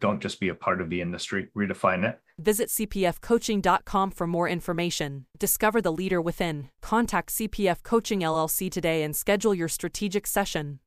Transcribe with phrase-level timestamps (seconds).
[0.00, 2.20] Don't just be a part of the industry, redefine it.
[2.38, 5.26] Visit cpfcoaching.com for more information.
[5.38, 6.68] Discover the leader within.
[6.82, 10.80] Contact CPF Coaching LLC today and schedule your strategic session.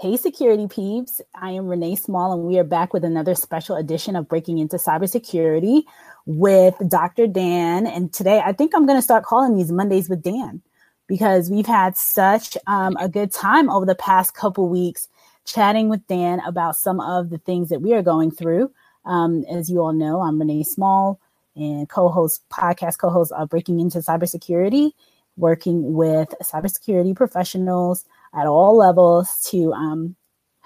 [0.00, 1.20] Hey, security peeps.
[1.34, 4.76] I am Renee Small, and we are back with another special edition of Breaking into
[4.76, 5.84] Cybersecurity
[6.26, 7.28] with Dr.
[7.28, 7.86] Dan.
[7.86, 10.62] And today, I think I'm going to start calling these Mondays with Dan
[11.06, 15.08] because we've had such um, a good time over the past couple weeks
[15.44, 18.70] chatting with Dan about some of the things that we are going through.
[19.04, 21.20] Um, as you all know, I'm Renee Small
[21.56, 24.92] and co-host, podcast co-host of Breaking Into Cybersecurity,
[25.36, 30.16] working with cybersecurity professionals at all levels to um,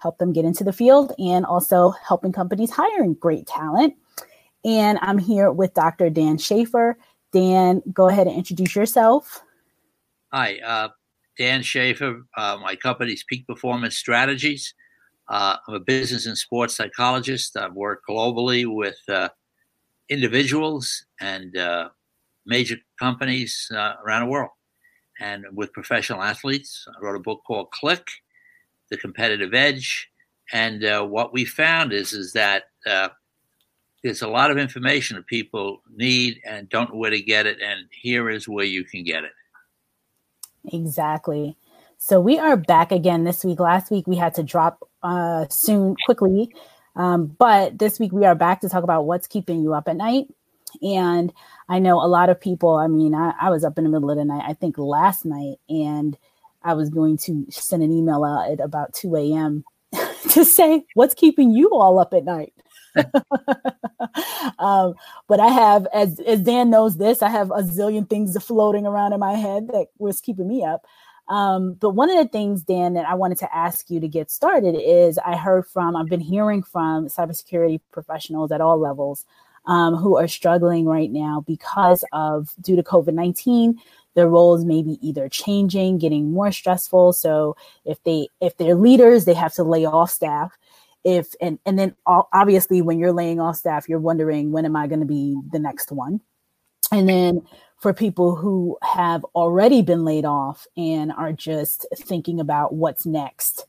[0.00, 3.94] help them get into the field and also helping companies hiring great talent.
[4.64, 6.10] And I'm here with Dr.
[6.10, 6.98] Dan Schaefer.
[7.32, 9.42] Dan, go ahead and introduce yourself.
[10.32, 10.88] Hi, uh,
[11.38, 12.26] Dan Schaefer.
[12.36, 14.74] Uh, my company's Peak Performance Strategies.
[15.28, 17.56] Uh, I'm a business and sports psychologist.
[17.56, 19.28] I've worked globally with uh,
[20.08, 21.90] individuals and uh,
[22.44, 24.50] major companies uh, around the world
[25.20, 26.86] and with professional athletes.
[26.88, 28.06] I wrote a book called Click,
[28.90, 30.10] The Competitive Edge.
[30.52, 32.64] And uh, what we found is, is that
[34.02, 37.58] there's a lot of information that people need and don't know where to get it.
[37.60, 39.32] And here is where you can get it.
[40.66, 41.56] Exactly.
[41.98, 43.60] So we are back again this week.
[43.60, 46.54] Last week we had to drop uh, soon, quickly,
[46.96, 49.96] um, but this week we are back to talk about what's keeping you up at
[49.96, 50.26] night.
[50.82, 51.32] And
[51.68, 52.74] I know a lot of people.
[52.74, 54.44] I mean, I, I was up in the middle of the night.
[54.46, 56.16] I think last night, and
[56.62, 59.64] I was going to send an email out at about two a.m.
[60.30, 62.52] to say what's keeping you all up at night.
[64.58, 64.94] um,
[65.26, 69.12] but I have, as as Dan knows this, I have a zillion things floating around
[69.12, 70.86] in my head that was keeping me up.
[71.28, 74.30] Um, but one of the things, Dan, that I wanted to ask you to get
[74.30, 79.26] started is I heard from, I've been hearing from cybersecurity professionals at all levels
[79.66, 83.78] um, who are struggling right now because of, due to COVID 19,
[84.14, 87.12] their roles may be either changing, getting more stressful.
[87.12, 90.56] So if they, if they're leaders, they have to lay off staff
[91.04, 94.86] if and and then obviously when you're laying off staff you're wondering when am i
[94.86, 96.20] going to be the next one?
[96.90, 97.42] And then
[97.78, 103.66] for people who have already been laid off and are just thinking about what's next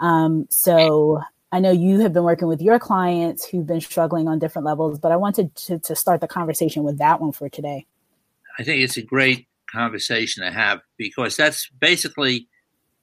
[0.00, 1.20] um, so
[1.52, 4.98] i know you have been working with your clients who've been struggling on different levels
[4.98, 7.86] but i wanted to, to start the conversation with that one for today.
[8.58, 12.48] I think it's a great conversation to have because that's basically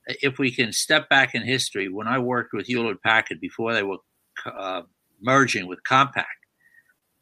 [0.07, 3.83] if we can step back in history, when I worked with Hewlett Packard before they
[3.83, 3.97] were
[4.45, 4.81] uh,
[5.21, 6.25] merging with Compaq,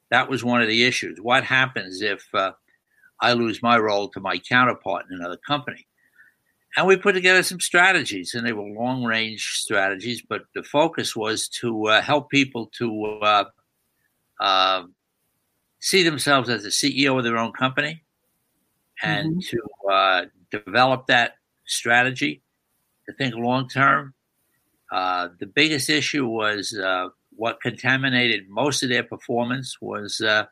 [0.09, 1.19] that was one of the issues.
[1.21, 2.51] What happens if uh,
[3.21, 5.87] I lose my role to my counterpart in another company?
[6.77, 11.15] And we put together some strategies, and they were long range strategies, but the focus
[11.15, 13.43] was to uh, help people to uh,
[14.39, 14.95] um,
[15.79, 18.03] see themselves as the CEO of their own company
[19.03, 19.39] and mm-hmm.
[19.39, 22.41] to uh, develop that strategy
[23.11, 24.13] to think long term.
[24.91, 30.45] Uh, the biggest issue was uh, what contaminated most of their performance was, uh,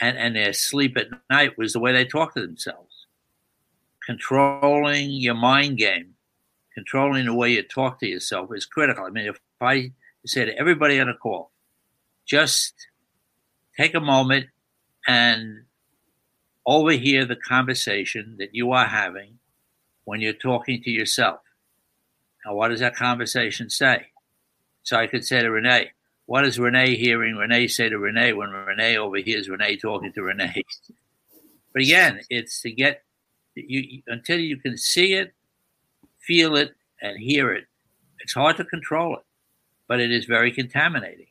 [0.00, 3.06] and, and their sleep at night was the way they talk to themselves.
[4.06, 6.14] Controlling your mind game,
[6.72, 9.04] controlling the way you talk to yourself is critical.
[9.04, 9.92] I mean, if I
[10.26, 11.50] say to everybody on the call,
[12.26, 12.74] just
[13.76, 14.46] take a moment
[15.06, 15.64] and
[16.66, 19.38] overhear the conversation that you are having
[20.04, 21.40] when you're talking to yourself.
[22.44, 24.06] Now, what does that conversation say?
[24.82, 25.90] So I could say to Renee,
[26.26, 30.62] what is Renee hearing Renee say to Renee when Renee overhears Renee talking to Renee?
[31.72, 33.02] But again, it's to get
[33.54, 35.34] you until you can see it,
[36.20, 37.64] feel it, and hear it.
[38.20, 39.22] It's hard to control it,
[39.88, 41.26] but it is very contaminating.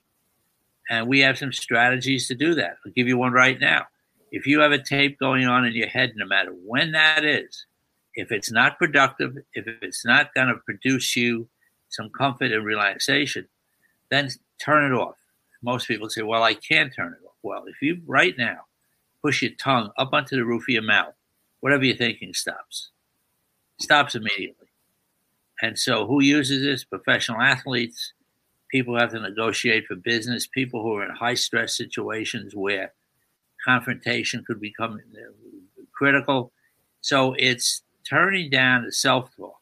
[0.89, 2.77] And we have some strategies to do that.
[2.85, 3.87] I'll give you one right now.
[4.31, 7.65] If you have a tape going on in your head, no matter when that is,
[8.15, 11.47] if it's not productive, if it's not going to produce you
[11.89, 13.47] some comfort and relaxation,
[14.09, 14.29] then
[14.59, 15.15] turn it off.
[15.61, 17.35] Most people say, well, I can't turn it off.
[17.41, 18.65] Well, if you right now
[19.23, 21.13] push your tongue up onto the roof of your mouth,
[21.61, 22.89] whatever you're thinking stops.
[23.79, 24.67] Stops immediately.
[25.61, 26.83] And so, who uses this?
[26.83, 28.13] Professional athletes,
[28.69, 32.91] people who have to negotiate for business, people who are in high stress situations where
[33.63, 36.51] confrontation could become uh, critical.
[37.01, 39.59] So, it's turning down the self talk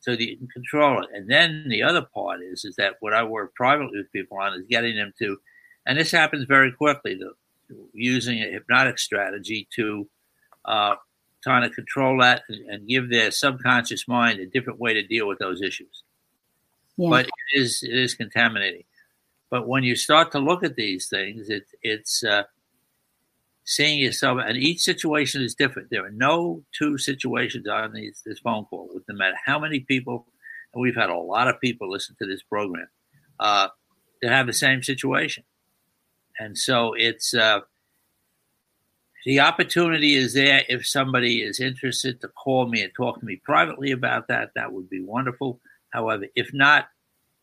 [0.00, 1.08] so that you can control it.
[1.14, 4.54] And then the other part is is that what I work privately with people on
[4.54, 5.38] is getting them to,
[5.86, 7.32] and this happens very quickly, to,
[7.92, 10.08] using a hypnotic strategy to
[10.64, 10.96] uh,
[11.42, 15.26] trying to control that and, and, give their subconscious mind a different way to deal
[15.26, 16.04] with those issues.
[16.96, 17.10] Yeah.
[17.10, 18.84] But it is it is contaminating.
[19.50, 22.44] But when you start to look at these things, it, it's uh,
[23.64, 25.90] seeing yourself, and each situation is different.
[25.90, 29.80] There are no two situations on these, this phone call, with no matter how many
[29.80, 30.26] people,
[30.74, 32.88] and we've had a lot of people listen to this program
[33.40, 33.68] uh,
[34.20, 35.44] that have the same situation.
[36.38, 37.60] And so it's uh,
[39.24, 43.40] the opportunity is there if somebody is interested to call me and talk to me
[43.44, 44.50] privately about that.
[44.54, 45.60] That would be wonderful.
[45.90, 46.88] However, if not,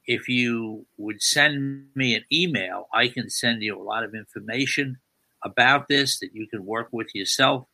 [0.05, 4.97] if you would send me an email, I can send you a lot of information
[5.43, 7.67] about this that you can work with yourself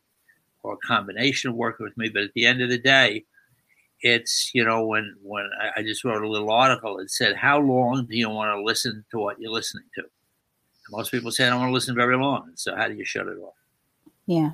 [0.62, 2.08] or a combination of working with me.
[2.08, 3.24] But at the end of the day,
[4.00, 8.06] it's you know when when I, just wrote a little article that said how long
[8.06, 10.02] do you want to listen to what you're listening to?
[10.02, 12.50] And most people say I don't want to listen very long.
[12.54, 13.54] So how do you shut it off?
[14.26, 14.50] Yeah.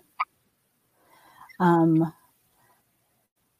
[1.58, 2.12] Um.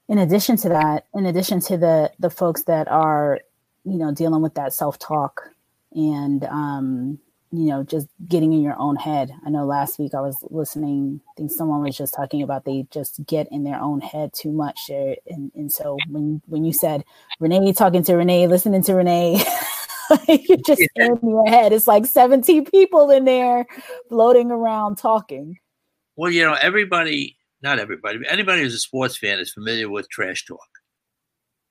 [0.09, 3.41] In addition to that, in addition to the the folks that are,
[3.85, 5.53] you know, dealing with that self talk
[5.95, 7.19] and um,
[7.53, 9.31] you know, just getting in your own head.
[9.45, 12.87] I know last week I was listening, I think someone was just talking about they
[12.91, 14.91] just get in their own head too much.
[14.91, 17.05] And, and so when, when you said
[17.41, 19.45] Renee talking to Renee, listening to Renee,
[20.29, 21.09] you're just yeah.
[21.09, 21.75] in your head.
[21.75, 23.67] It's like 17 people in there
[24.09, 25.59] floating around talking.
[26.17, 30.09] Well, you know, everybody, not everybody, but anybody who's a sports fan is familiar with
[30.09, 30.69] trash talk.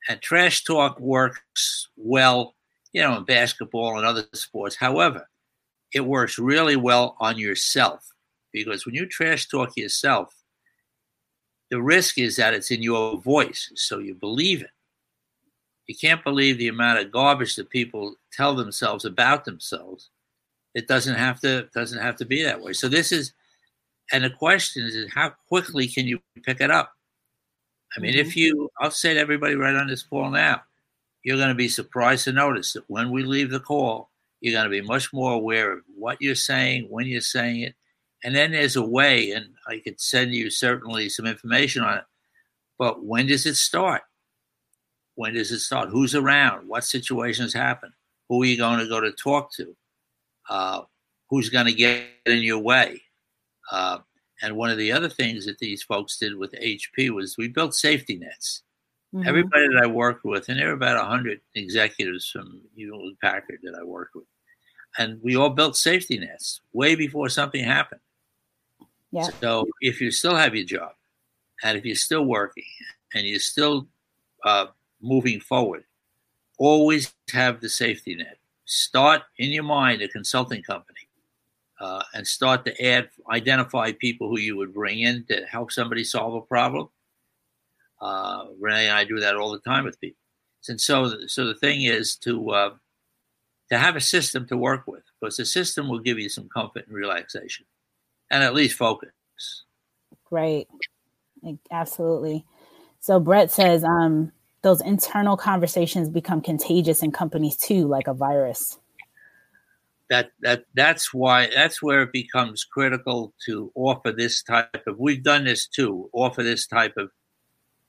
[0.08, 2.54] And trash talk works well,
[2.92, 4.76] you know, in basketball and other sports.
[4.76, 5.26] However,
[5.92, 8.12] it works really well on yourself
[8.52, 10.34] because when you trash talk yourself,
[11.70, 14.70] the risk is that it's in your voice, so you believe it.
[15.86, 20.10] You can't believe the amount of garbage that people tell themselves about themselves.
[20.74, 22.72] It doesn't have to doesn't have to be that way.
[22.72, 23.32] So this is,
[24.12, 26.92] and the question is, is how quickly can you pick it up?
[27.96, 28.20] I mean, mm-hmm.
[28.20, 30.62] if you, I'll say to everybody right on this call now,
[31.24, 34.10] you're going to be surprised to notice that when we leave the call,
[34.42, 37.74] you're going to be much more aware of what you're saying, when you're saying it.
[38.24, 42.04] And then there's a way, and I could send you certainly some information on it.
[42.76, 44.02] But when does it start?
[45.14, 45.90] When does it start?
[45.90, 46.68] Who's around?
[46.68, 47.92] What situations happen?
[48.28, 49.76] Who are you going to go to talk to?
[50.48, 50.82] Uh,
[51.30, 53.00] who's going to get in your way?
[53.70, 53.98] Uh,
[54.42, 57.74] and one of the other things that these folks did with HP was we built
[57.74, 58.62] safety nets.
[59.14, 59.28] Mm-hmm.
[59.28, 63.78] Everybody that I worked with, and there were about 100 executives from Hewlett Packard that
[63.78, 64.24] I worked with,
[64.98, 68.00] and we all built safety nets way before something happened.
[69.10, 69.28] Yeah.
[69.40, 70.92] So if you still have your job,
[71.62, 72.64] and if you're still working,
[73.14, 73.86] and you're still
[74.44, 74.66] uh,
[75.00, 75.84] moving forward,
[76.58, 78.38] always have the safety net.
[78.64, 81.00] Start in your mind a consulting company,
[81.80, 86.04] uh, and start to add, identify people who you would bring in to help somebody
[86.04, 86.88] solve a problem.
[88.00, 90.18] Uh, Renee and I do that all the time with people.
[90.68, 92.70] And so, so the thing is to uh,
[93.72, 96.86] to have a system to work with because the system will give you some comfort
[96.86, 97.64] and relaxation
[98.30, 99.10] and at least focus.
[100.26, 100.68] Great.
[101.70, 102.44] Absolutely.
[103.00, 108.78] So Brett says um, those internal conversations become contagious in companies too, like a virus.
[110.10, 114.98] That that that's why that's where it becomes critical to offer this type of.
[114.98, 116.10] We've done this too.
[116.12, 117.10] Offer this type of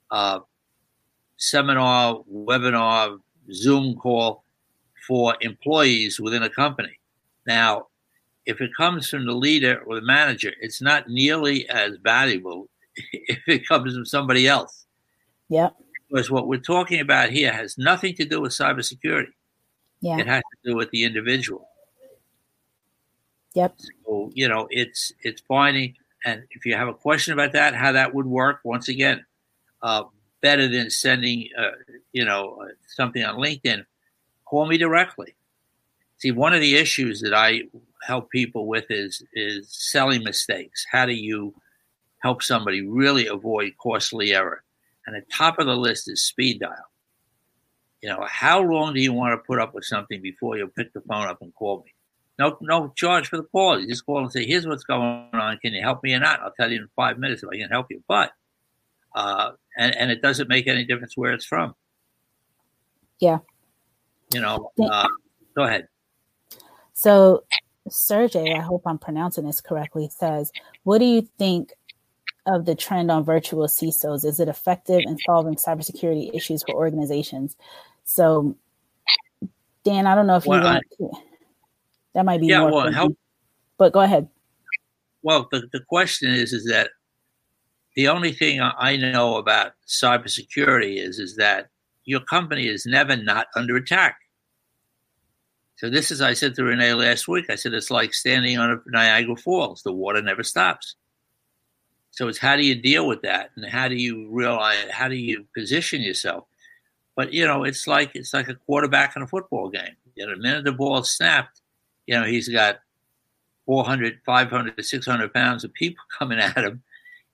[0.09, 0.39] uh,
[1.35, 3.19] seminar, webinar,
[3.51, 4.42] Zoom call
[5.07, 6.99] for employees within a company.
[7.45, 7.87] Now,
[8.45, 12.69] if it comes from the leader or the manager, it's not nearly as valuable
[13.13, 14.85] if it comes from somebody else.
[15.49, 15.69] Yeah.
[16.09, 19.33] Because what we're talking about here has nothing to do with cybersecurity.
[20.01, 20.19] Yeah.
[20.19, 21.67] It has to do with the individual.
[23.55, 23.75] Yep.
[24.05, 25.95] So, you know, it's it's finding
[26.25, 29.25] and if you have a question about that, how that would work, once again,
[29.81, 30.03] uh,
[30.41, 31.71] better than sending, uh,
[32.13, 33.85] you know, uh, something on LinkedIn
[34.53, 35.33] call me directly.
[36.19, 37.63] See, one of the issues that I
[38.03, 40.85] help people with is is selling mistakes.
[40.91, 41.55] How do you
[42.19, 44.63] help somebody really avoid costly error?
[45.07, 46.91] And the top of the list is speed dial.
[48.03, 50.93] You know, how long do you want to put up with something before you pick
[50.93, 51.91] the phone up and call me?
[52.37, 53.79] No, no charge for the call.
[53.79, 55.57] You just call and say, "Here's what's going on.
[55.63, 57.69] Can you help me or not?" I'll tell you in five minutes if I can
[57.69, 58.03] help you.
[58.07, 58.31] But
[59.15, 61.73] uh, and and it doesn't make any difference where it's from.
[63.19, 63.39] Yeah.
[64.33, 65.07] You know, uh,
[65.55, 65.87] go ahead.
[66.93, 67.43] So,
[67.89, 70.51] Sergey, I hope I'm pronouncing this correctly, says,
[70.83, 71.73] What do you think
[72.45, 74.25] of the trend on virtual CISOs?
[74.25, 77.55] Is it effective in solving cybersecurity issues for organizations?
[78.03, 78.55] So,
[79.83, 81.11] Dan, I don't know if well, you want I, to,
[82.13, 83.17] that might be yeah, more well, help,
[83.77, 84.27] but go ahead.
[85.21, 86.89] Well, the, the question is, is that
[87.95, 91.67] the only thing I know about cybersecurity is, is that
[92.05, 94.17] your company is never not under attack.
[95.75, 98.71] So this is, I said to Renee last week, I said, it's like standing on
[98.71, 99.81] a Niagara Falls.
[99.83, 100.95] The water never stops.
[102.11, 103.49] So it's how do you deal with that?
[103.55, 106.45] And how do you realize, how do you position yourself?
[107.15, 109.95] But, you know, it's like, it's like a quarterback in a football game.
[110.15, 111.61] You know, the minute the ball snapped,
[112.05, 112.79] you know, he's got
[113.65, 116.83] 400, 500, 600 pounds of people coming at him.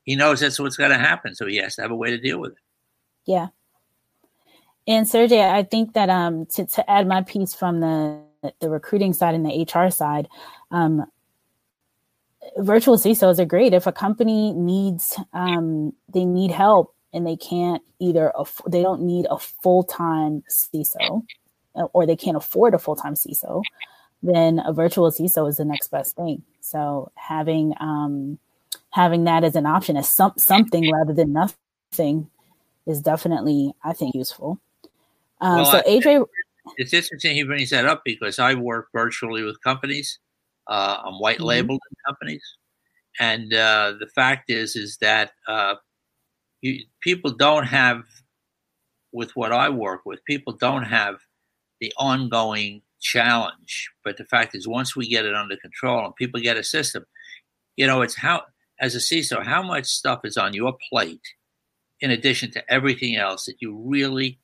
[0.04, 1.36] He knows that's what's going to happen.
[1.36, 2.58] So he has to have a way to deal with it.
[3.26, 3.48] Yeah.
[4.88, 8.20] And Sergey, I think that um, to, to add my piece from the
[8.60, 10.28] the recruiting side and the HR side,
[10.72, 11.06] um,
[12.58, 13.74] virtual CISOs are great.
[13.74, 19.02] If a company needs um, they need help and they can't either aff- they don't
[19.02, 21.24] need a full time CISO
[21.76, 23.64] uh, or they can't afford a full time CISO,
[24.24, 26.44] then a virtual CISO is the next best thing.
[26.62, 28.40] So having um,
[28.92, 32.30] having that as an option as some, something rather than nothing
[32.86, 34.60] is definitely I think useful.
[35.42, 36.26] Um, well, so AJ,
[36.78, 40.20] it's interesting he brings that up because I work virtually with companies.
[40.68, 41.46] Uh, I'm white mm-hmm.
[41.46, 42.12] labeled mm-hmm.
[42.12, 42.44] companies,
[43.20, 45.76] and uh, the fact is is that uh,
[46.62, 48.04] you, people don't have
[49.12, 50.24] with what I work with.
[50.26, 51.16] People don't have
[51.80, 56.40] the ongoing challenge, but the fact is, once we get it under control and people
[56.40, 57.06] get a system,
[57.76, 58.44] you know, it's how
[58.80, 61.22] as a CISO, how much stuff is on your plate
[62.02, 64.40] in addition to everything else that you really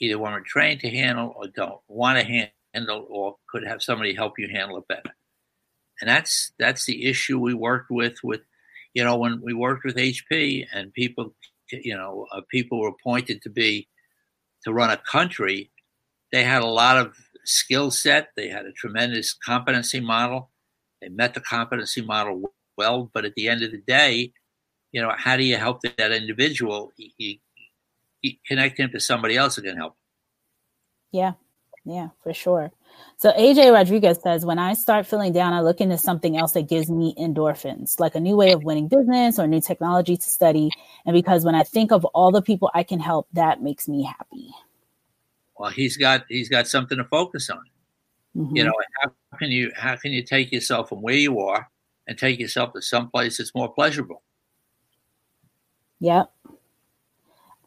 [0.00, 4.38] either weren't trained to handle or don't want to handle or could have somebody help
[4.38, 5.14] you handle it better.
[6.00, 8.42] And that's that's the issue we worked with with
[8.94, 11.34] you know when we worked with HP and people
[11.70, 13.88] you know uh, people were appointed to be
[14.64, 15.70] to run a country
[16.32, 20.50] they had a lot of skill set they had a tremendous competency model
[21.00, 24.32] they met the competency model well but at the end of the day
[24.92, 26.92] you know how do you help that individual
[28.46, 29.96] connect him to somebody else who can help.
[31.12, 31.32] Yeah,
[31.84, 32.72] yeah, for sure.
[33.18, 36.68] So AJ Rodriguez says, when I start feeling down, I look into something else that
[36.68, 40.70] gives me endorphins, like a new way of winning business or new technology to study.
[41.04, 44.02] And because when I think of all the people I can help, that makes me
[44.02, 44.50] happy.
[45.58, 47.62] Well, he's got he's got something to focus on.
[48.36, 48.56] Mm-hmm.
[48.56, 51.70] You know, how can you how can you take yourself from where you are
[52.06, 54.22] and take yourself to some place that's more pleasurable?
[56.00, 56.30] Yep.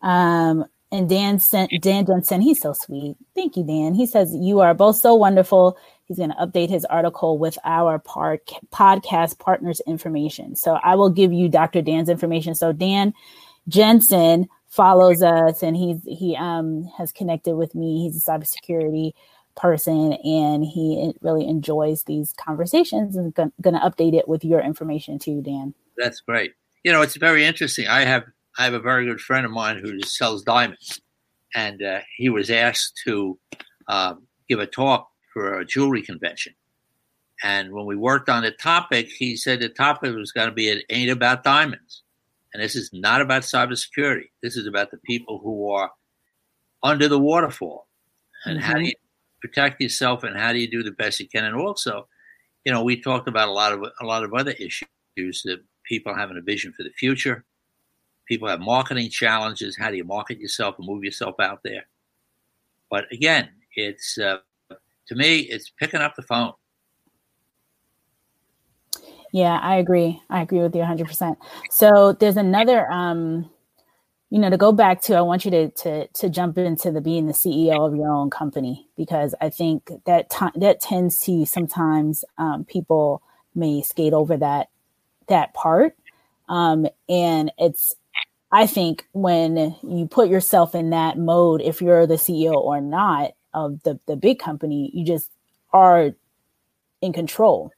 [0.02, 3.16] Um, and Dan sent Dan Jensen, he's so sweet.
[3.36, 3.94] Thank you, Dan.
[3.94, 5.78] He says you are both so wonderful.
[6.06, 8.40] He's going to update his article with our par-
[8.72, 10.56] podcast partners information.
[10.56, 11.84] So I will give you Dr.
[11.84, 12.56] Dan's information.
[12.56, 13.14] So Dan
[13.68, 18.04] Jensen follows us, and he's he um has connected with me.
[18.04, 19.14] He's a cybersecurity
[19.56, 23.16] person, and he really enjoys these conversations.
[23.16, 25.76] And going to update it with your information too, Dan.
[25.98, 26.54] That's great.
[26.84, 27.88] You know, it's very interesting.
[27.88, 28.24] I have
[28.58, 31.00] I have a very good friend of mine who sells diamonds,
[31.56, 33.38] and uh, he was asked to
[33.88, 34.16] uh,
[34.48, 36.54] give a talk for a jewelry convention.
[37.44, 40.68] And when we worked on the topic, he said the topic was going to be
[40.68, 42.04] it ain't about diamonds,
[42.54, 44.30] and this is not about cybersecurity.
[44.44, 45.92] This is about the people who are
[46.84, 47.88] under the waterfall,
[48.46, 48.72] and mm-hmm.
[48.72, 48.94] how do you
[49.42, 51.46] protect yourself, and how do you do the best you can.
[51.46, 52.08] And also,
[52.66, 54.88] you know, we talked about a lot of a lot of other issues
[55.18, 57.46] that people having a vision for the future,
[58.30, 59.76] People have marketing challenges.
[59.76, 61.88] How do you market yourself and move yourself out there?
[62.90, 64.38] But again, it's uh,
[65.08, 66.54] to me, it's picking up the phone.
[69.32, 70.22] Yeah, I agree.
[70.30, 71.38] I agree with you 100%.
[71.70, 73.50] So there's another, um,
[74.30, 77.02] you know, to go back to, I want you to to to jump into the
[77.02, 81.46] being the CEO of your own company because I think that t- that tends to
[81.48, 83.24] sometimes um, people
[83.56, 84.70] may skate over that
[85.28, 85.96] that part,
[86.48, 87.96] um, and it's
[88.52, 93.32] I think when you put yourself in that mode, if you're the CEO or not
[93.54, 95.30] of the, the big company, you just
[95.72, 96.12] are
[97.02, 97.72] in control.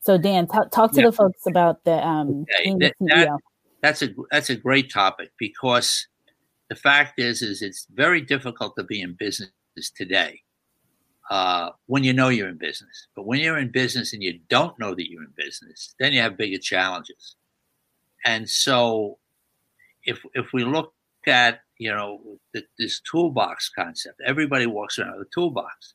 [0.00, 1.06] So Dan, t- talk to yeah.
[1.06, 2.74] the folks about the um okay.
[2.78, 3.38] that, that,
[3.80, 6.06] that's a that's a great topic because
[6.68, 9.50] the fact is is it's very difficult to be in business
[9.96, 10.42] today
[11.30, 13.06] uh, when you know you're in business.
[13.14, 16.20] But when you're in business and you don't know that you're in business, then you
[16.20, 17.36] have bigger challenges.
[18.24, 19.18] And so
[20.04, 20.92] if if we look
[21.26, 22.20] at you know
[22.52, 24.20] the, this toolbox concept.
[24.24, 25.94] Everybody walks around with a toolbox,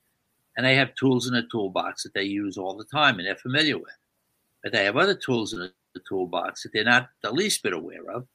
[0.55, 3.35] and they have tools in the toolbox that they use all the time and they're
[3.35, 3.95] familiar with.
[4.63, 8.09] But they have other tools in the toolbox that they're not the least bit aware
[8.13, 8.27] of,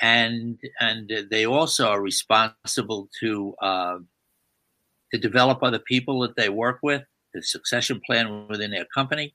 [0.00, 3.98] and and they also are responsible to uh,
[5.12, 7.02] to develop other people that they work with,
[7.34, 9.34] the succession plan within their company,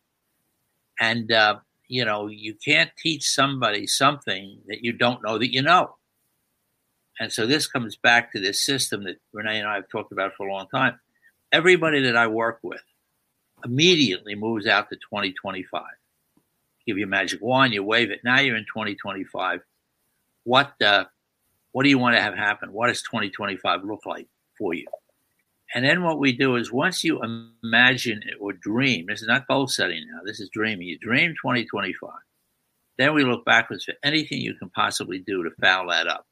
[1.00, 1.58] and uh,
[1.94, 5.96] you know you can't teach somebody something that you don't know that you know.
[7.20, 10.34] And so this comes back to this system that Renee and I have talked about
[10.36, 11.00] for a long time.
[11.52, 12.82] Everybody that I work with
[13.64, 15.84] immediately moves out to 2025.
[16.88, 18.22] Give you a magic wand, you wave it.
[18.24, 19.62] Now you're in 2025.
[20.46, 21.06] What uh,
[21.72, 22.74] what do you want to have happen?
[22.74, 24.88] What does 2025 look like for you?
[25.74, 29.48] And then what we do is once you imagine it or dream, this is not
[29.48, 30.88] goal setting now, this is dreaming.
[30.88, 32.12] You dream 2025.
[32.98, 36.28] Then we look backwards for anything you can possibly do to foul that up.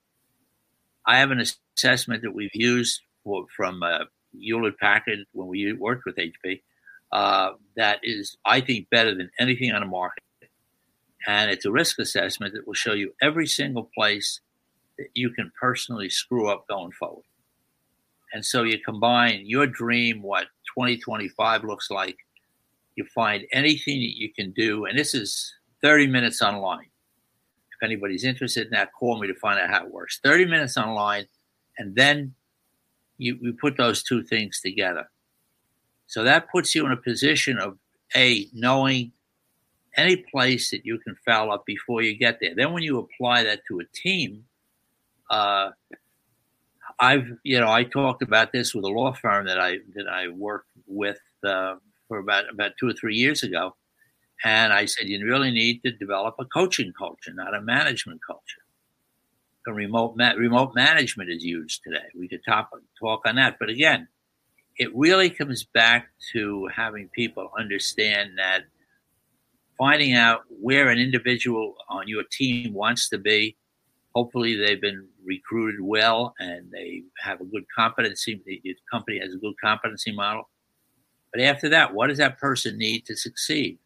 [1.07, 1.43] I have an
[1.75, 6.61] assessment that we've used for, from uh, Hewlett Packard when we worked with HP
[7.11, 10.23] uh, that is, I think, better than anything on the market.
[11.27, 14.39] And it's a risk assessment that will show you every single place
[14.97, 17.25] that you can personally screw up going forward.
[18.33, 20.47] And so you combine your dream, what
[20.77, 22.17] 2025 looks like,
[22.95, 24.85] you find anything that you can do.
[24.85, 26.89] And this is 30 minutes online.
[27.71, 30.19] If anybody's interested in that, call me to find out how it works.
[30.23, 31.25] 30 minutes online.
[31.77, 32.33] And then
[33.17, 35.09] you, you put those two things together.
[36.07, 37.77] So that puts you in a position of
[38.15, 39.13] A, knowing
[39.97, 42.53] any place that you can foul up before you get there.
[42.55, 44.45] Then when you apply that to a team,
[45.29, 45.71] uh,
[47.01, 50.27] I've you know I talked about this with a law firm that I that I
[50.29, 51.75] worked with uh,
[52.07, 53.75] for about about two or three years ago,
[54.45, 58.43] and I said you really need to develop a coaching culture, not a management culture.
[59.65, 62.05] Remote ma- remote management is used today.
[62.15, 64.07] We could talk talk on that, but again,
[64.77, 68.65] it really comes back to having people understand that
[69.75, 73.57] finding out where an individual on your team wants to be
[74.13, 78.41] hopefully they've been recruited well and they have a good competency.
[78.45, 80.49] The company has a good competency model.
[81.31, 83.79] But after that, what does that person need to succeed?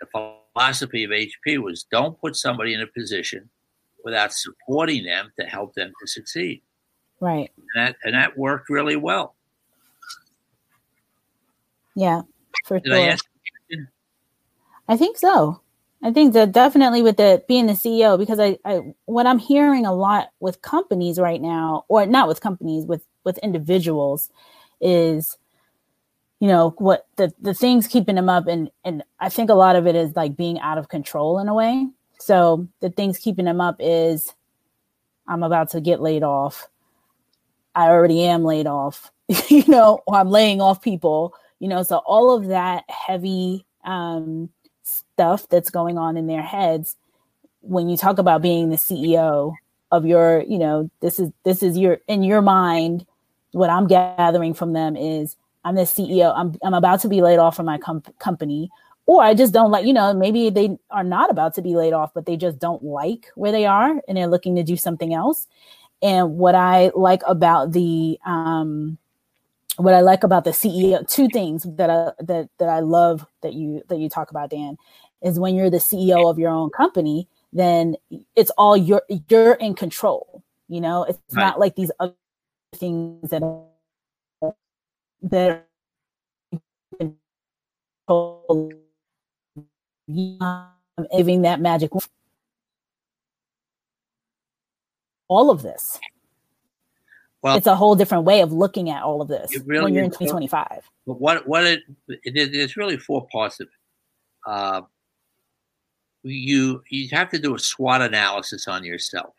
[0.00, 0.06] The
[0.54, 3.48] philosophy of HP was don't put somebody in a position
[4.04, 6.62] without supporting them to help them to succeed.
[7.20, 7.50] Right.
[7.56, 9.34] And that, and that worked really well.
[11.94, 12.22] Yeah,
[12.66, 13.16] for Did sure.
[13.78, 13.78] I,
[14.88, 15.60] I think so.
[16.02, 19.86] I think that definitely with the being the CEO, because I, I what I'm hearing
[19.86, 24.30] a lot with companies right now, or not with companies, with with individuals,
[24.80, 25.38] is
[26.38, 29.74] you know what the the things keeping them up, and and I think a lot
[29.76, 31.86] of it is like being out of control in a way.
[32.18, 34.34] So the things keeping them up is
[35.26, 36.68] I'm about to get laid off.
[37.74, 39.10] I already am laid off,
[39.48, 41.82] you know, or I'm laying off people, you know.
[41.82, 43.64] So all of that heavy.
[43.84, 44.50] Um,
[44.86, 46.96] stuff that's going on in their heads
[47.60, 49.52] when you talk about being the CEO
[49.90, 53.04] of your, you know, this is this is your in your mind
[53.52, 56.32] what I'm gathering from them is I'm the CEO.
[56.36, 58.70] I'm I'm about to be laid off from my com- company
[59.06, 61.92] or I just don't like, you know, maybe they are not about to be laid
[61.92, 65.12] off but they just don't like where they are and they're looking to do something
[65.14, 65.46] else.
[66.02, 68.98] And what I like about the um
[69.76, 73.54] what I like about the CEO, two things that I that that I love that
[73.54, 74.76] you that you talk about, Dan,
[75.22, 77.96] is when you're the CEO of your own company, then
[78.34, 80.42] it's all you're you're in control.
[80.68, 81.42] You know, it's right.
[81.42, 82.14] not like these other
[82.74, 84.54] things that are,
[85.22, 85.66] that
[88.08, 88.72] control
[91.16, 91.90] giving that magic
[95.28, 95.98] all of this
[97.46, 100.02] well, it's a whole different way of looking at all of this really when you're
[100.02, 100.82] in 2025.
[101.06, 104.50] But what what it, it there's really four parts of it.
[104.50, 104.82] Uh,
[106.24, 109.32] you you have to do a SWOT analysis on yourself.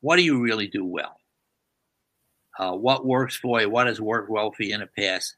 [0.00, 1.20] What do you really do well?
[2.58, 3.70] Uh, what works for you?
[3.70, 5.36] What has worked well for you in the past?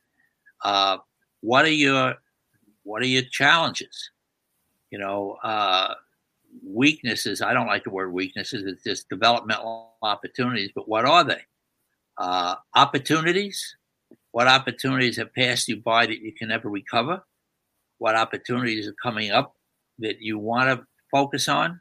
[0.64, 0.96] Uh,
[1.42, 2.14] what are your
[2.84, 4.10] what are your challenges?
[4.90, 5.92] You know, uh,
[6.64, 7.42] weaknesses.
[7.42, 8.64] I don't like the word weaknesses.
[8.64, 10.70] It's just developmental opportunities.
[10.74, 11.42] But what are they?
[12.18, 13.76] Uh, opportunities.
[14.32, 17.24] What opportunities have passed you by that you can never recover?
[17.98, 19.54] What opportunities are coming up
[19.98, 21.80] that you want to focus on?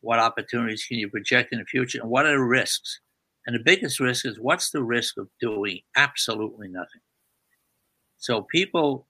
[0.00, 2.00] What opportunities can you project in the future?
[2.00, 3.00] And what are the risks?
[3.46, 7.00] And the biggest risk is what's the risk of doing absolutely nothing?
[8.18, 9.06] So people,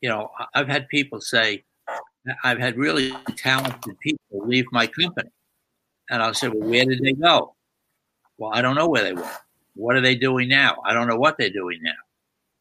[0.00, 1.64] you know, I've had people say,
[2.44, 5.30] I've had really talented people leave my company.
[6.10, 7.54] And I'll say, well, where did they go?
[8.36, 9.28] Well, I don't know where they went.
[9.74, 10.76] What are they doing now?
[10.84, 11.92] I don't know what they're doing now.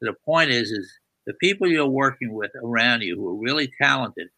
[0.01, 0.91] the point is, is
[1.25, 4.29] the people you're working with around you who are really talented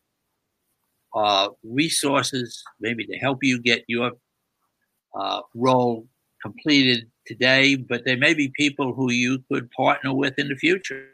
[1.16, 4.12] uh, resources maybe to help you get your
[5.18, 6.08] uh, role
[6.42, 11.08] completed today, but there may be people who you could partner with in the future.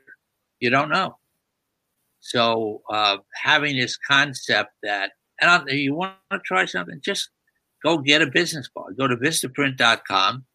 [0.59, 1.17] You don't know.
[2.19, 7.29] So uh, having this concept that, and you want to try something, just
[7.83, 8.97] go get a business card.
[8.97, 10.45] Go to vistaprint.com,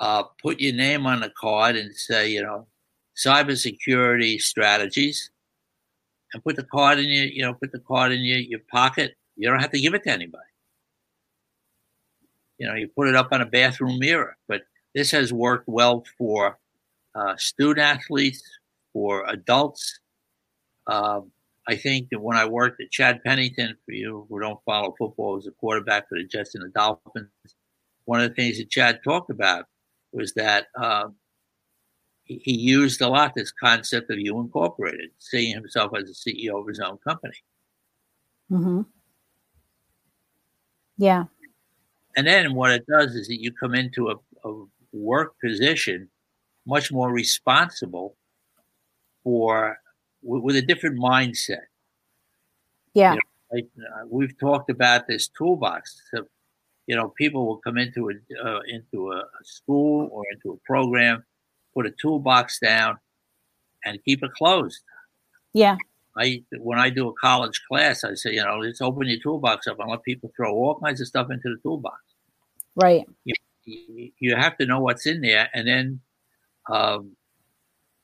[0.00, 2.66] uh, put your name on the card and say, you know,
[3.16, 5.30] cybersecurity strategies,
[6.32, 9.14] and put the card in your, you know, put the card in your, your pocket.
[9.36, 10.44] You don't have to give it to anybody.
[12.58, 14.36] You know, you put it up on a bathroom mirror.
[14.48, 14.62] But
[14.94, 16.58] this has worked well for
[17.14, 18.42] uh, student athletes,
[18.92, 20.00] for adults.
[20.86, 21.30] Um,
[21.68, 25.36] I think that when I worked at Chad Pennington, for you who don't follow football,
[25.36, 27.28] as a quarterback for the Jets and the Dolphins,
[28.04, 29.66] one of the things that Chad talked about
[30.12, 31.14] was that um,
[32.24, 36.60] he, he, used a lot this concept of you incorporated, seeing himself as the CEO
[36.60, 37.36] of his own company.
[38.50, 38.82] Mm-hmm.
[40.98, 41.24] Yeah.
[42.16, 46.08] And then what it does is that you come into a, a work position
[46.66, 48.16] much more responsible
[49.24, 49.78] for
[50.22, 51.66] with, with a different mindset.
[52.94, 53.14] Yeah.
[53.14, 53.22] You know,
[53.52, 56.00] like, uh, we've talked about this toolbox.
[56.86, 61.24] You know, people will come into a uh, into a, school or into a program,
[61.74, 62.98] put a toolbox down,
[63.84, 64.82] and keep it closed.
[65.52, 65.76] Yeah.
[66.16, 69.66] I when I do a college class, I say, you know, let's open your toolbox
[69.66, 72.00] up and let people throw all kinds of stuff into the toolbox.
[72.74, 73.06] Right.
[73.24, 76.00] You, you have to know what's in there, and then
[76.70, 77.16] um,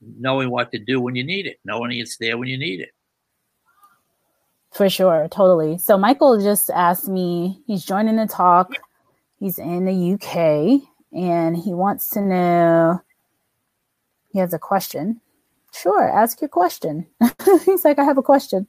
[0.01, 2.91] knowing what to do when you need it, knowing it's there when you need it.
[4.71, 5.79] For sure, totally.
[5.79, 8.73] So Michael just asked me, he's joining the talk.
[9.39, 13.01] He's in the UK and he wants to know
[14.31, 15.21] he has a question.
[15.73, 17.07] Sure, ask your question.
[17.65, 18.67] he's like, I have a question,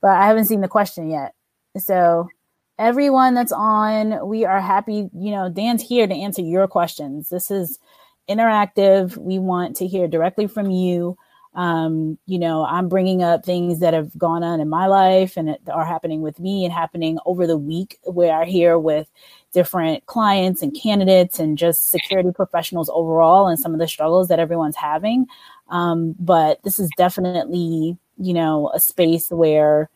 [0.00, 1.34] but I haven't seen the question yet.
[1.78, 2.28] So
[2.78, 5.08] everyone that's on, we are happy.
[5.14, 7.28] You know, Dan's here to answer your questions.
[7.28, 7.78] This is
[8.28, 9.16] interactive.
[9.16, 11.16] We want to hear directly from you.
[11.54, 15.56] Um, you know, I'm bringing up things that have gone on in my life and
[15.72, 19.08] are happening with me and happening over the week where I hear with
[19.52, 24.40] different clients and candidates and just security professionals overall and some of the struggles that
[24.40, 25.26] everyone's having.
[25.68, 29.90] Um, but this is definitely, you know, a space where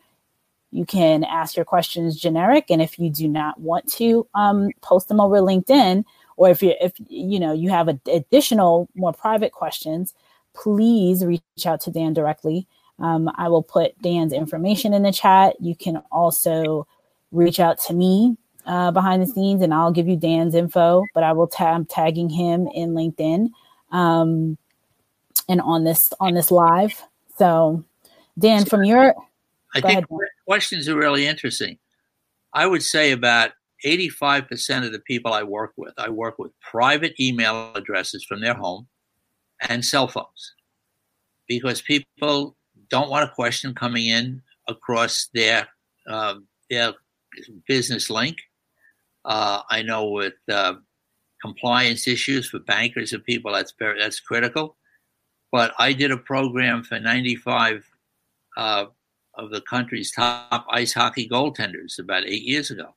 [0.71, 2.65] you can ask your questions generic.
[2.69, 6.05] And if you do not want to um, post them over LinkedIn,
[6.37, 10.13] or if you if you know you have a, additional more private questions
[10.61, 12.67] please reach out to dan directly.
[12.99, 15.55] Um, i will put dan's information in the chat.
[15.61, 16.85] You can also
[17.31, 21.23] reach out to me uh, behind the scenes and i'll give you dan's info but
[21.23, 23.49] i will tag tagging him in linkedin
[23.91, 24.57] um,
[25.47, 27.01] and on this on this live.
[27.37, 27.83] So
[28.37, 29.15] dan from your
[29.73, 30.05] i think ahead,
[30.45, 31.77] questions are really interesting.
[32.53, 33.51] I would say about
[33.85, 38.55] 85% of the people I work with, I work with private email addresses from their
[38.55, 38.87] home
[39.67, 40.53] and cell phones
[41.47, 42.55] because people
[42.89, 45.67] don't want a question coming in across their
[46.07, 46.93] um, their
[47.67, 48.37] business link.
[49.25, 50.75] Uh, I know with uh,
[51.41, 54.77] compliance issues for bankers and people, that's very that's critical.
[55.51, 57.83] But I did a program for 95
[58.55, 58.85] uh,
[59.33, 62.93] of the country's top ice hockey goaltenders about eight years ago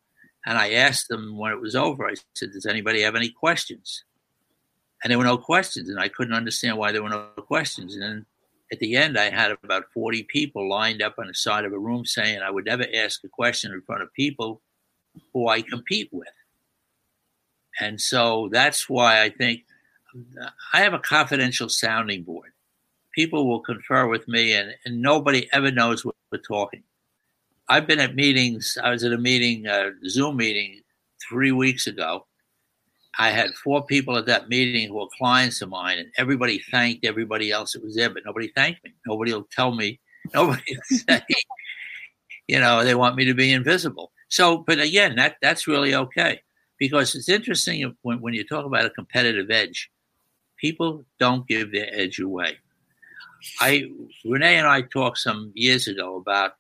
[0.47, 4.05] and I asked them when it was over, I said, Does anybody have any questions?
[5.03, 5.89] And there were no questions.
[5.89, 7.95] And I couldn't understand why there were no questions.
[7.95, 8.27] And then
[8.71, 11.79] at the end, I had about 40 people lined up on the side of a
[11.79, 14.63] room saying I would never ask a question in front of people
[15.33, 16.29] who I compete with.
[17.81, 19.65] And so that's why I think
[20.73, 22.51] I have a confidential sounding board.
[23.15, 26.83] People will confer with me, and, and nobody ever knows what we're talking.
[27.69, 28.79] I've been at meetings.
[28.83, 30.83] I was at a meeting, a Zoom meeting,
[31.29, 32.27] three weeks ago.
[33.19, 37.05] I had four people at that meeting who were clients of mine, and everybody thanked
[37.05, 38.95] everybody else that was there, but nobody thanked me.
[39.07, 40.01] Nobody will tell me.
[40.35, 41.21] Nobody will say,
[42.47, 44.13] you know, they want me to be invisible.
[44.29, 46.41] So, but again, that that's really okay
[46.79, 49.91] because it's interesting when when you talk about a competitive edge,
[50.59, 52.57] people don't give their edge away.
[53.61, 53.91] I
[54.25, 56.55] Renee and I talked some years ago about a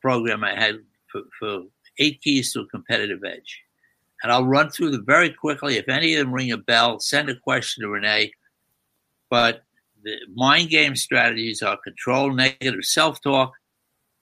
[0.00, 0.76] program I had
[1.10, 1.62] for, for
[1.98, 3.62] eight keys to a competitive edge.
[4.22, 5.76] And I'll run through them very quickly.
[5.76, 8.32] If any of them ring a bell, send a question to Renee.
[9.30, 9.62] But
[10.02, 13.52] the mind game strategies are control negative self talk,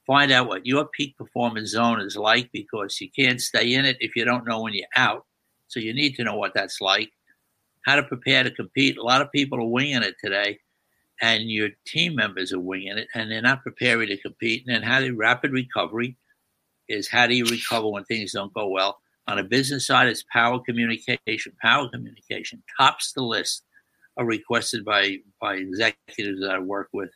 [0.06, 3.96] find out what your peak performance zone is like because you can't stay in it
[4.00, 5.24] if you don't know when you're out.
[5.68, 7.10] So you need to know what that's like.
[7.86, 8.98] how to prepare to compete.
[8.98, 10.58] A lot of people are winging it today,
[11.22, 14.64] and your team members are winging it, and they're not preparing to compete.
[14.66, 16.16] And then how the rapid recovery
[16.88, 19.00] is how do you recover when things don't go well?
[19.28, 21.52] On a business side, it's power communication.
[21.60, 23.64] Power communication tops the list
[24.16, 27.10] are requested by by executives that I work with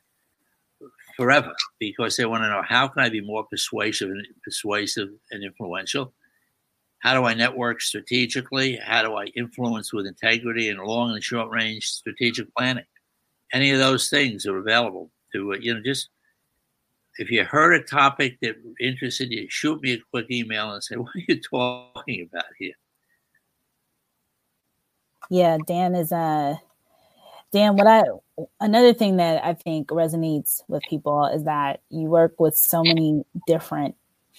[1.17, 5.45] forever because they want to know how can I be more persuasive and persuasive and
[5.45, 6.13] influential.
[7.01, 8.77] How do I network strategically?
[8.77, 12.85] How do I influence with integrity and long and short range strategic planning?
[13.53, 16.09] Any of those things are available to you know just
[17.21, 20.97] if you heard a topic that interested you, shoot me a quick email and say,
[20.97, 22.73] "What are you talking about here?"
[25.29, 26.57] Yeah, Dan is uh
[27.53, 28.03] Dan, what I
[28.61, 33.25] another thing that I think resonates with people is that you work with so many
[33.47, 33.97] different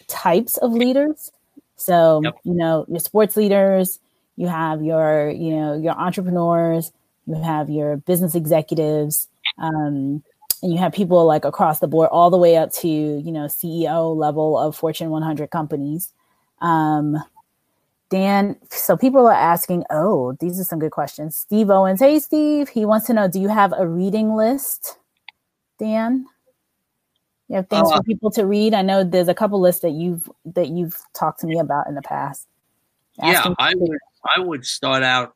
[0.08, 1.32] types of leaders.
[1.76, 2.36] So, yep.
[2.44, 4.00] you know, your sports leaders,
[4.38, 6.91] you have your, you know, your entrepreneurs,
[7.26, 10.24] you have your business executives, um,
[10.62, 13.45] and you have people like across the board, all the way up to, you know,
[13.45, 16.13] CEO level of Fortune 100 companies.
[16.60, 17.17] Um,
[18.10, 21.36] Dan, so people are asking, oh, these are some good questions.
[21.36, 24.97] Steve Owens, hey Steve, he wants to know, do you have a reading list,
[25.80, 26.26] Dan?
[27.47, 28.74] You have things uh, for people to read.
[28.74, 31.95] I know there's a couple lists that you've that you've talked to me about in
[31.95, 32.47] the past.
[33.21, 33.97] yeah, I would
[34.36, 35.36] I would start out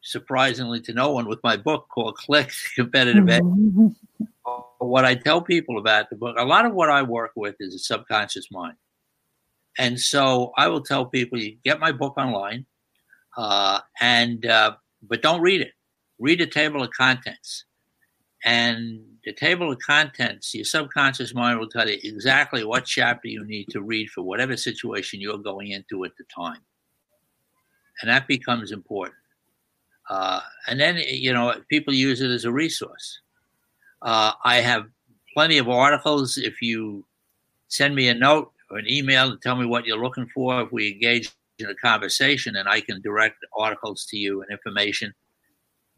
[0.00, 3.42] surprisingly to no one with my book called Click Competitive Edge.
[4.78, 7.74] what I tell people about the book, a lot of what I work with is
[7.74, 8.76] a subconscious mind.
[9.78, 12.66] And so I will tell people, you get my book online,
[13.36, 15.72] uh, and uh, but don't read it.
[16.18, 17.64] Read the table of contents,
[18.42, 23.44] and the table of contents, your subconscious mind will tell you exactly what chapter you
[23.44, 26.60] need to read for whatever situation you're going into at the time,
[28.00, 29.18] and that becomes important.
[30.08, 33.20] Uh, and then you know people use it as a resource.
[34.06, 34.86] Uh, I have
[35.34, 36.38] plenty of articles.
[36.38, 37.04] If you
[37.68, 40.62] send me a note or an email and tell me what you're looking for.
[40.62, 45.12] If we engage in a conversation, and I can direct articles to you and information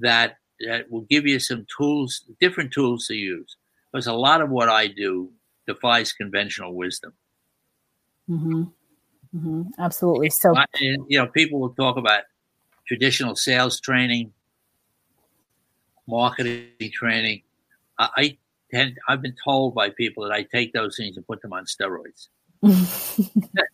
[0.01, 3.57] that that will give you some tools, different tools to use.
[3.93, 5.31] Because a lot of what I do
[5.67, 7.13] defies conventional wisdom.
[8.29, 8.63] Mm-hmm.
[9.37, 9.63] Mm-hmm.
[9.79, 10.31] Absolutely.
[10.31, 12.23] So, you know, people will talk about
[12.87, 14.33] traditional sales training,
[16.09, 17.43] marketing training.
[17.99, 18.39] I, I
[18.71, 21.65] tend, I've been told by people that I take those things and put them on
[21.65, 22.29] steroids.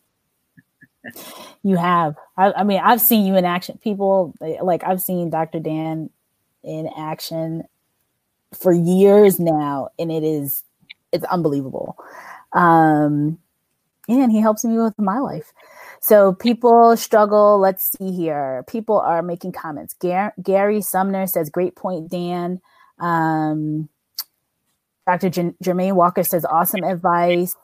[1.63, 2.15] you have.
[2.37, 3.79] I, I, mean, I've seen you in action.
[3.83, 5.59] People like I've seen Dr.
[5.59, 6.09] Dan
[6.63, 7.63] in action
[8.53, 10.63] for years now, and it is
[11.11, 11.97] it's unbelievable.
[12.53, 13.39] Um,
[14.07, 15.51] and he helps me with my life.
[15.99, 17.59] So people struggle.
[17.59, 18.63] Let's see here.
[18.67, 19.95] People are making comments.
[19.95, 22.61] Gar- Gary Sumner says, "Great point, Dan."
[22.99, 23.89] Um,
[25.07, 25.29] Dr.
[25.29, 27.55] J- Jermaine Walker says, "Awesome advice."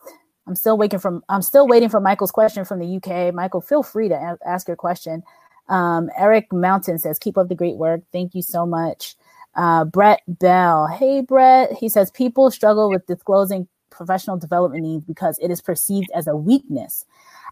[0.48, 3.34] I'm still waiting from I'm still waiting for Michael's question from the UK.
[3.34, 5.24] Michael, feel free to a- ask your question.
[5.70, 8.02] Um, Eric Mountain says, "Keep up the great work.
[8.14, 9.16] Thank you so much."
[9.56, 15.40] Uh, Brett Bell, hey Brett, he says people struggle with disclosing professional development needs because
[15.42, 17.06] it is perceived as a weakness.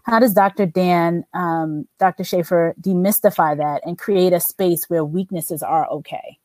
[0.04, 0.66] How does Dr.
[0.66, 2.24] Dan, um, Dr.
[2.24, 6.39] Schaefer, demystify that and create a space where weaknesses are okay?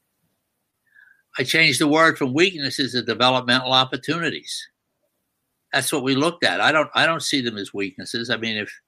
[1.37, 4.67] I changed the word from weaknesses to developmental opportunities
[5.75, 6.61] that's what we looked at.
[6.61, 8.29] I don't I don't see them as weaknesses.
[8.29, 8.81] I mean, if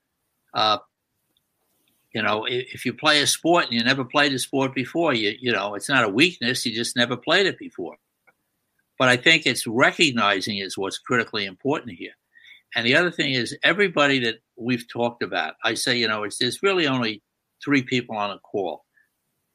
[0.54, 0.78] uh,
[2.14, 5.14] you know, if, if, you play a sport and you never played a sport before,
[5.14, 6.66] you you know, it's not a weakness.
[6.66, 7.98] You just never played it before.
[8.98, 12.14] But I think it's recognizing is what's critically important here.
[12.74, 15.56] And the other thing is everybody that we've talked about.
[15.64, 17.22] I say, you know, it's there's really only
[17.64, 18.86] three people on a call: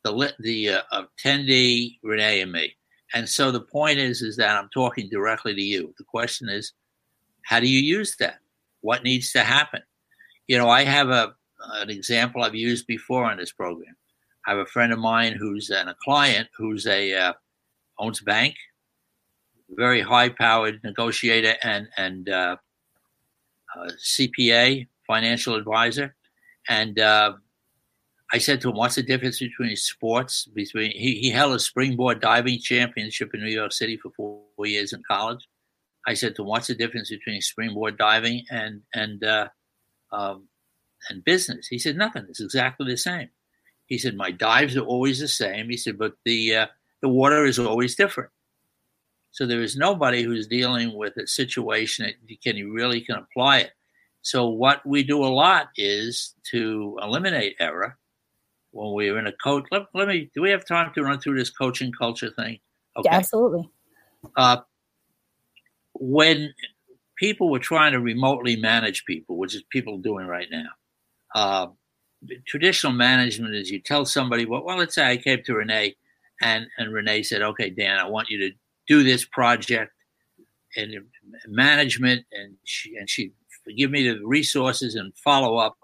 [0.05, 2.77] the the uh, attendee, Renee, and me.
[3.15, 5.95] And so the point is, is that I'm talking directly to you.
[5.99, 6.73] The question is,
[7.45, 8.39] how do you use that?
[8.81, 9.83] What needs to happen?
[10.47, 11.35] You know, I have a
[11.75, 13.95] an example I've used before on this program.
[14.47, 17.33] I have a friend of mine who's an, a client who's a uh,
[17.99, 18.57] owns a bank,
[19.71, 22.57] very high powered negotiator and and uh,
[23.77, 26.15] uh, CPA, financial advisor,
[26.69, 27.35] and uh,
[28.33, 30.47] I said to him, "What's the difference between sports?
[30.47, 34.93] Between he, he held a springboard diving championship in New York City for four years
[34.93, 35.47] in college,
[36.07, 39.49] I said to him, "What's the difference between springboard diving and and uh,
[40.13, 40.49] um,
[41.11, 42.27] and business?" He said, "Nothing.
[42.29, 43.29] It's exactly the same."
[43.87, 46.67] He said, "My dives are always the same." He said, "But the uh,
[47.03, 48.31] the water is always different."
[49.33, 53.59] So there is nobody who's dealing with a situation that can you really can apply
[53.59, 53.73] it.
[54.23, 57.99] So what we do a lot is to eliminate error
[58.73, 59.65] when we were in a coach.
[59.71, 60.31] Let, let me.
[60.35, 62.59] Do we have time to run through this coaching culture thing?
[62.97, 63.09] Okay.
[63.09, 63.71] Yeah, absolutely.
[64.37, 64.59] Uh,
[65.95, 66.53] when
[67.17, 70.69] people were trying to remotely manage people, which is people doing right now,
[71.35, 71.67] uh,
[72.47, 75.95] traditional management is you tell somebody, well, well, let's say I came to Renee,
[76.41, 78.51] and and Renee said, okay, Dan, I want you to
[78.89, 79.93] do this project
[80.77, 80.95] and
[81.47, 83.33] management, and she and she
[83.77, 85.77] give me the resources and follow up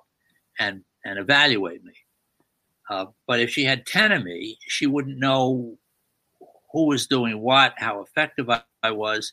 [0.59, 1.93] and and evaluate me.
[2.91, 5.77] Uh, but if she had 10 of me, she wouldn't know
[6.73, 9.33] who was doing what, how effective I, I was.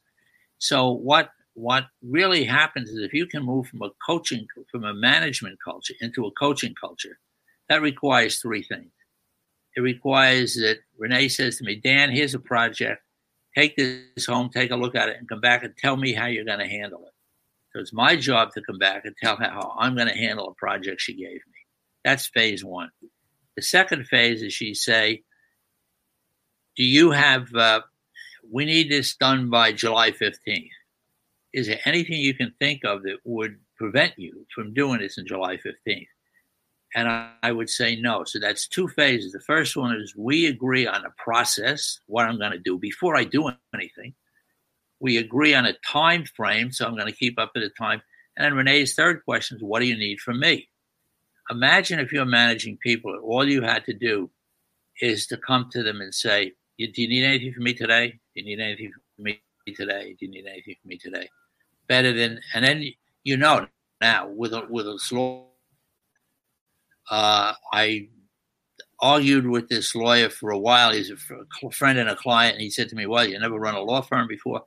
[0.59, 4.93] So what what really happens is if you can move from a coaching from a
[4.93, 7.17] management culture into a coaching culture,
[7.69, 8.91] that requires three things.
[9.75, 13.01] It requires that Renee says to me, Dan, here's a project.
[13.55, 16.25] Take this home, take a look at it, and come back and tell me how
[16.25, 17.13] you're going to handle it.
[17.71, 20.49] So it's my job to come back and tell her how I'm going to handle
[20.49, 21.59] a project she gave me.
[22.03, 22.89] That's phase one.
[23.55, 25.23] The second phase is she say,
[26.75, 27.53] "Do you have?
[27.53, 27.81] Uh,
[28.51, 30.69] we need this done by July 15th.
[31.53, 35.25] Is there anything you can think of that would prevent you from doing this in
[35.25, 36.07] July 15th?"
[36.95, 38.23] And I, I would say no.
[38.23, 39.31] So that's two phases.
[39.31, 43.17] The first one is we agree on a process, what I'm going to do before
[43.17, 44.13] I do anything.
[44.99, 48.01] We agree on a time frame, so I'm going to keep up to the time.
[48.37, 50.69] And then Renee's third question is, what do you need from me?
[51.49, 54.29] Imagine if you're managing people, all you had to do
[55.01, 58.11] is to come to them and say, Do you need anything from me today?
[58.33, 59.41] Do you need anything from me
[59.75, 60.15] today?
[60.19, 61.29] Do you need anything from me today?
[61.87, 62.85] Better than, and then
[63.23, 63.67] you know
[64.01, 65.47] now with a, with a slow,
[67.09, 68.09] uh, I
[68.99, 70.91] argued with this lawyer for a while.
[70.91, 72.55] He's a friend and a client.
[72.55, 74.63] And he said to me, Well, you never run a law firm before.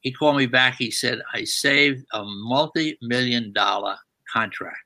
[0.00, 0.76] He called me back.
[0.78, 3.96] He said, I saved a multi million dollar
[4.32, 4.78] contract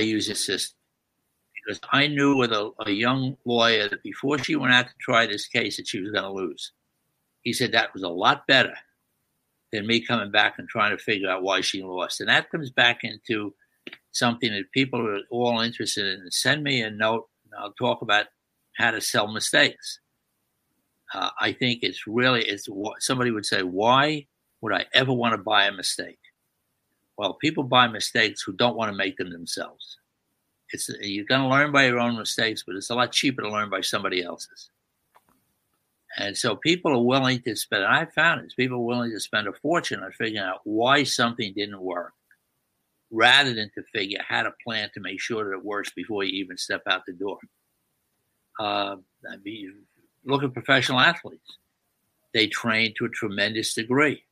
[0.00, 0.76] I use this system
[1.54, 5.26] because I knew with a, a young lawyer that before she went out to try
[5.26, 6.72] this case that she was going to lose.
[7.42, 8.74] He said that was a lot better
[9.72, 12.20] than me coming back and trying to figure out why she lost.
[12.20, 13.54] And that comes back into
[14.12, 16.30] something that people are all interested in.
[16.30, 18.26] Send me a note and I'll talk about
[18.76, 20.00] how to sell mistakes.
[21.12, 22.68] Uh, I think it's really it's
[23.00, 24.26] somebody would say, why
[24.62, 26.19] would I ever want to buy a mistake?
[27.20, 29.98] Well, people buy mistakes who don't want to make them themselves.
[30.72, 33.50] It's you're going to learn by your own mistakes, but it's a lot cheaper to
[33.50, 34.70] learn by somebody else's.
[36.16, 37.84] And so people are willing to spend.
[37.84, 41.52] I found this: people are willing to spend a fortune on figuring out why something
[41.52, 42.14] didn't work,
[43.10, 46.32] rather than to figure how to plan to make sure that it works before you
[46.42, 47.38] even step out the door.
[48.58, 48.96] Uh,
[49.30, 49.74] I mean,
[50.24, 51.58] look at professional athletes;
[52.32, 54.24] they train to a tremendous degree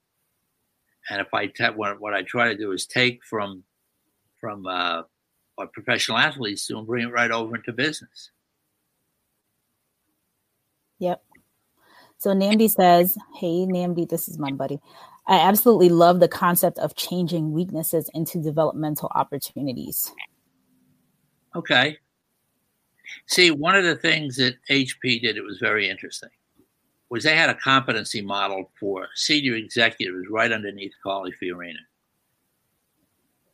[1.10, 3.64] and if I te- what, what I try to do is take from
[4.40, 5.02] from uh,
[5.56, 8.30] what professional athletes and bring it right over into business.
[11.00, 11.22] Yep.
[12.18, 14.80] So Namdi says, "Hey Namdi, this is my buddy.
[15.26, 20.12] I absolutely love the concept of changing weaknesses into developmental opportunities."
[21.54, 21.98] Okay.
[23.26, 26.28] See, one of the things that HP did, it was very interesting
[27.10, 31.76] was they had a competency model for senior executives right underneath Carly Fiorina.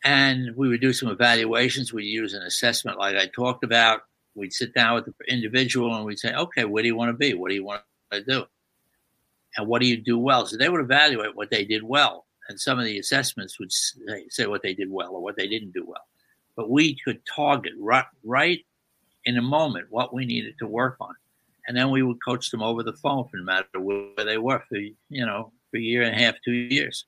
[0.03, 1.93] And we would do some evaluations.
[1.93, 4.03] We'd use an assessment like I talked about.
[4.35, 7.17] We'd sit down with the individual and we'd say, okay, where do you want to
[7.17, 7.35] be?
[7.35, 8.45] What do you want to do?
[9.57, 10.47] And what do you do well?
[10.47, 12.27] So they would evaluate what they did well.
[12.49, 15.73] And some of the assessments would say, what they did well or what they didn't
[15.73, 16.07] do well.
[16.57, 18.67] But we could target right, right
[19.25, 21.15] in a moment what we needed to work on
[21.67, 24.63] and then we would coach them over the phone for no matter where they were
[24.69, 27.07] for you know for a year and a half, two years.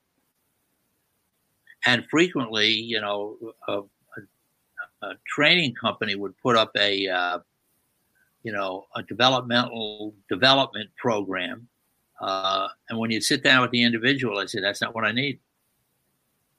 [1.85, 3.37] And frequently, you know,
[3.69, 3.81] a,
[4.19, 4.27] a,
[5.03, 7.38] a training company would put up a uh,
[8.42, 11.69] you know a developmental development program,
[12.21, 15.12] uh, and when you sit down with the individual, I say that's not what I
[15.12, 15.38] need.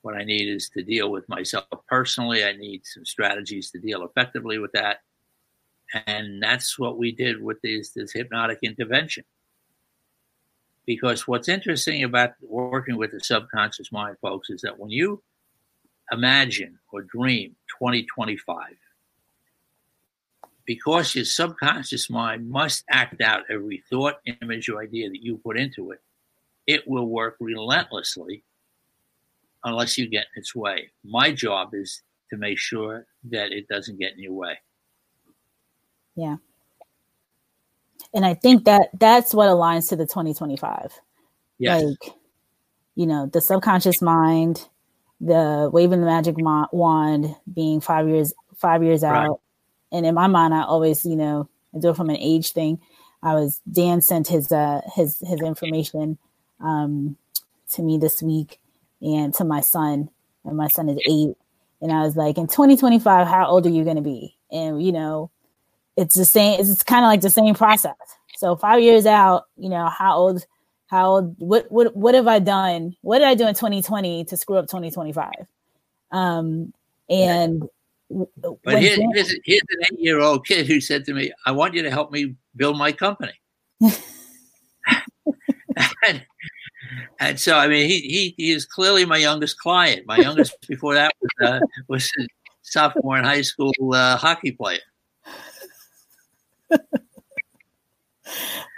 [0.01, 2.45] What I need is to deal with myself personally.
[2.45, 5.00] I need some strategies to deal effectively with that
[5.94, 9.23] and that's what we did with this, this hypnotic intervention.
[10.85, 15.21] Because what's interesting about working with the subconscious mind, folks, is that when you
[16.12, 18.58] imagine or dream 2025,
[20.65, 25.58] because your subconscious mind must act out every thought, image, or idea that you put
[25.58, 26.02] into it,
[26.65, 28.44] it will work relentlessly
[29.63, 30.92] unless you get in its way.
[31.04, 34.60] My job is to make sure that it doesn't get in your way.
[36.17, 36.37] Yeah.
[38.13, 40.91] And I think that that's what aligns to the 2025.
[41.59, 41.83] Yes.
[41.83, 42.13] Like,
[42.95, 44.67] you know, the subconscious mind,
[45.21, 49.25] the waving the magic wand being five years five years right.
[49.25, 49.39] out,
[49.91, 52.79] and in my mind, I always, you know, I do it from an age thing.
[53.21, 56.17] I was Dan sent his uh his his information
[56.59, 57.17] um
[57.71, 58.59] to me this week
[59.01, 60.09] and to my son,
[60.43, 61.35] and my son is eight.
[61.79, 64.35] And I was like, in 2025, how old are you going to be?
[64.51, 65.29] And you know,
[65.98, 66.60] it's the same.
[66.60, 67.95] It's kind of like the same process.
[68.37, 70.45] So five years out, you know, how old?
[70.87, 71.35] How old?
[71.39, 72.95] What what what have I done?
[73.02, 75.31] What did I do in 2020 to screw up 2025?
[76.12, 76.71] Um,
[77.10, 77.67] and
[78.10, 81.73] but here's, here's, here's an eight year old kid who said to me, I want
[81.73, 83.33] you to help me build my company.
[86.06, 86.23] and,
[87.19, 90.08] and, so, I mean, he, he, he is clearly my youngest client.
[90.08, 92.27] My youngest before that was, uh, was a
[92.62, 94.79] sophomore in high school uh, hockey player.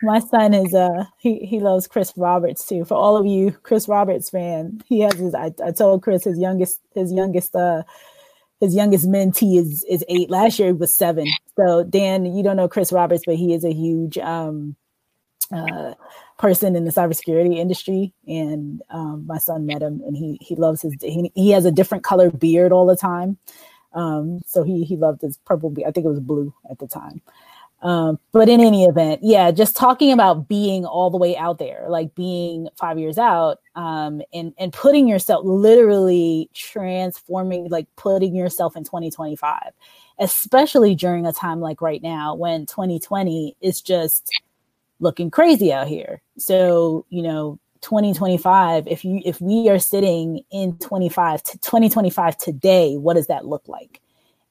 [0.01, 2.85] My son is uh he he loves Chris Roberts too.
[2.85, 6.39] For all of you Chris Roberts fan, he has his I, I told Chris his
[6.39, 7.83] youngest his youngest uh
[8.59, 10.29] his youngest mentee is is eight.
[10.29, 11.27] Last year he was seven.
[11.55, 14.75] So Dan, you don't know Chris Roberts, but he is a huge um,
[15.51, 15.93] uh,
[16.37, 18.13] person in the cybersecurity industry.
[18.27, 20.95] And um, my son met him, and he he loves his.
[21.01, 23.37] He, he has a different color beard all the time.
[23.93, 25.87] Um, so he he loved his purple beard.
[25.87, 27.21] I think it was blue at the time.
[27.81, 31.85] Um, but in any event, yeah, just talking about being all the way out there,
[31.87, 38.75] like being five years out, um, and and putting yourself literally transforming, like putting yourself
[38.75, 39.71] in 2025,
[40.19, 44.29] especially during a time like right now when 2020 is just
[44.99, 46.21] looking crazy out here.
[46.37, 52.97] So you know, 2025, if you if we are sitting in 25 to 2025 today,
[52.97, 54.01] what does that look like?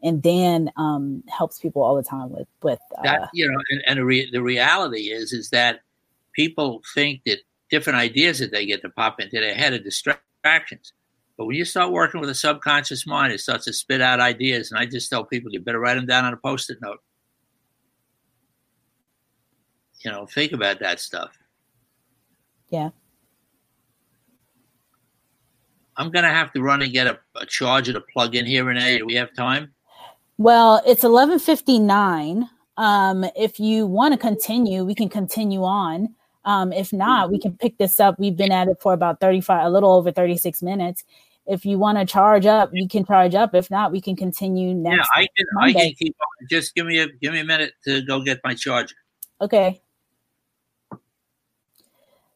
[0.02, 3.30] And Dan um, helps people all the time with with uh, that.
[3.34, 5.80] You know, and, and the, re- the reality is is that
[6.32, 7.38] people think that
[7.70, 10.92] different ideas that they get to pop into their head are distractions.
[11.36, 14.72] But when you start working with a subconscious mind, it starts to spit out ideas.
[14.72, 16.98] And I just tell people you better write them down on a post-it note.
[20.00, 21.36] You know, think about that stuff.
[22.70, 22.90] Yeah.
[25.96, 28.98] I'm gonna have to run and get a, a charger to plug in here, Renee.
[28.98, 29.74] Do we have time?
[30.38, 32.48] Well, it's 11:59.
[32.76, 36.14] Um, if you want to continue, we can continue on.
[36.44, 38.18] Um, if not, we can pick this up.
[38.18, 41.04] We've been at it for about 35, a little over 36 minutes.
[41.46, 43.54] If you want to charge up, you can charge up.
[43.54, 45.08] If not, we can continue next.
[45.16, 45.46] Yeah, I can.
[45.54, 45.78] Monday.
[45.78, 46.46] I can keep on.
[46.48, 48.94] Just give me a give me a minute to go get my charger.
[49.40, 49.82] Okay.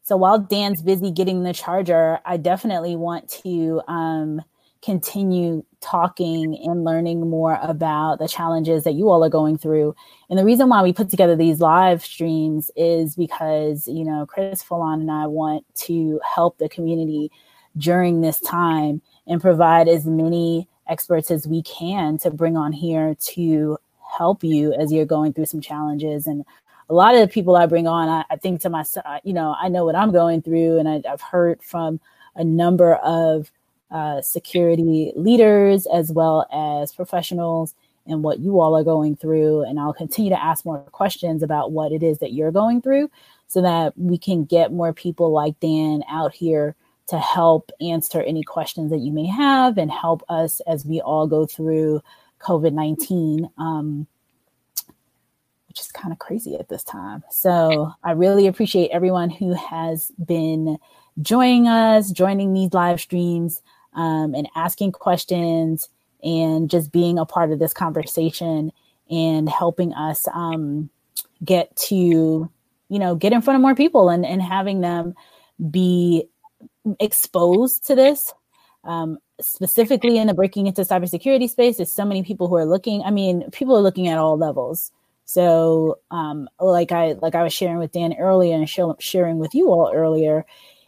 [0.03, 4.43] So while Dan's busy getting the charger, I definitely want to um,
[4.83, 9.95] continue talking and learning more about the challenges that you all are going through.
[10.31, 14.63] And the reason why we put together these live streams is because, you know, Chris
[14.63, 17.31] Foulon and I want to help the community
[17.77, 23.15] during this time and provide as many experts as we can to bring on here
[23.21, 23.79] to
[24.17, 26.27] help you as you're going through some challenges.
[26.27, 26.45] And
[26.89, 29.57] a lot of the people I bring on, I, I think to myself, you know,
[29.61, 32.01] I know what I'm going through, and I, I've heard from
[32.37, 33.51] a number of
[33.93, 37.75] uh, security leaders as well as professionals
[38.07, 39.63] and what you all are going through.
[39.63, 43.11] And I'll continue to ask more questions about what it is that you're going through
[43.47, 46.75] so that we can get more people like Dan out here
[47.09, 51.27] to help answer any questions that you may have and help us as we all
[51.27, 52.01] go through
[52.41, 53.51] COVID 19.
[53.59, 54.07] Um,
[55.69, 57.25] which is kind of crazy at this time.
[57.31, 60.77] So I really appreciate everyone who has been
[61.23, 63.63] joining us, joining these live streams
[63.95, 65.89] um, and asking questions
[66.23, 68.73] and just being a part of this conversation
[69.11, 70.89] and helping us um,
[71.45, 75.15] get to, you know, get in front of more people and, and having them
[75.71, 76.29] be
[77.01, 78.33] exposed to this.
[78.85, 83.03] Um, specifically in the breaking into cybersecurity space, there's so many people who are looking.
[83.03, 84.91] I mean, people are looking at all levels.
[85.25, 88.69] So, um, like I like I was sharing with Dan earlier and
[89.01, 90.45] sharing with you all earlier,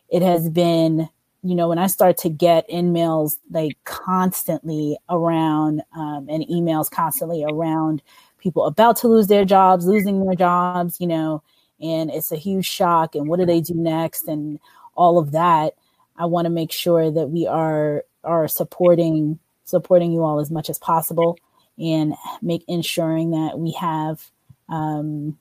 [0.09, 1.09] it has been
[1.45, 7.45] you know, when I start to get in-mails like constantly around um, and emails constantly
[7.45, 8.03] around
[8.39, 11.43] people about to lose their jobs, losing their jobs, you know,
[11.81, 13.15] and it's a huge shock.
[13.15, 14.27] And what do they do next?
[14.27, 14.59] And
[14.97, 15.75] all of that.
[16.17, 20.71] I want to make sure that we are are supporting supporting you all as much
[20.71, 21.39] as possible
[21.79, 24.31] and make ensuring that we have
[24.69, 25.39] um,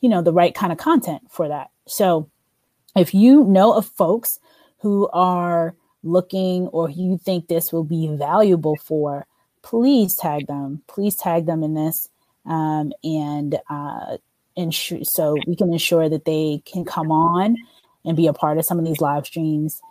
[0.00, 1.70] you know the right kind of content for that.
[1.86, 2.28] So
[2.96, 4.40] if you know of folks
[4.80, 9.26] who are looking or you think this will be valuable for,
[9.62, 10.82] please tag them.
[10.86, 12.08] Please tag them in this.
[12.46, 14.16] Um, and uh,
[14.56, 17.56] ensure, so we can ensure that they can come on
[18.04, 19.82] and be a part of some of these live streams.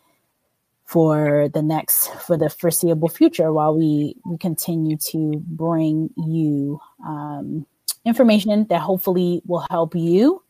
[0.87, 7.65] for the next for the foreseeable future while we we continue to bring you um,
[8.05, 10.41] information that hopefully will help you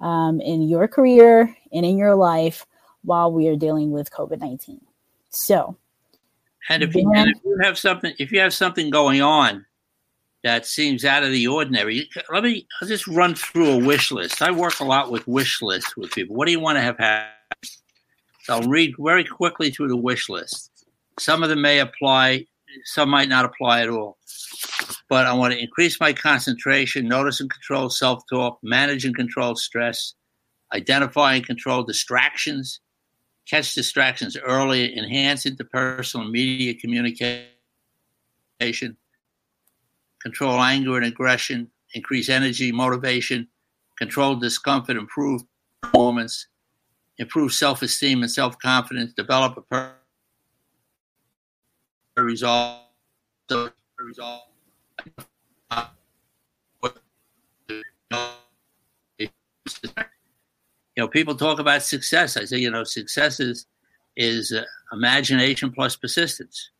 [0.00, 2.66] um, in your career and in your life
[3.06, 4.80] while we are dealing with covid-19
[5.30, 5.76] so
[6.68, 9.64] and if, you, and if you have something if you have something going on
[10.44, 14.42] that seems out of the ordinary let me i'll just run through a wish list
[14.42, 16.98] i work a lot with wish lists with people what do you want to have
[16.98, 17.30] happen
[18.46, 20.70] so I'll read very quickly through the wish list.
[21.18, 22.46] Some of them may apply,
[22.84, 24.18] some might not apply at all.
[25.08, 29.56] But I want to increase my concentration, notice and control self talk, manage and control
[29.56, 30.14] stress,
[30.72, 32.78] identify and control distractions,
[33.48, 37.46] catch distractions early, enhance interpersonal media communication,
[40.20, 43.48] control anger and aggression, increase energy, motivation,
[43.96, 45.42] control discomfort, improve
[45.82, 46.48] performance,
[47.18, 49.94] improve self esteem and self confidence, develop a per-
[52.16, 52.82] resolve.
[53.98, 54.42] resolve.
[60.96, 62.36] You know, people talk about success.
[62.36, 63.66] I say, you know, success is
[64.16, 66.70] is uh, imagination plus persistence,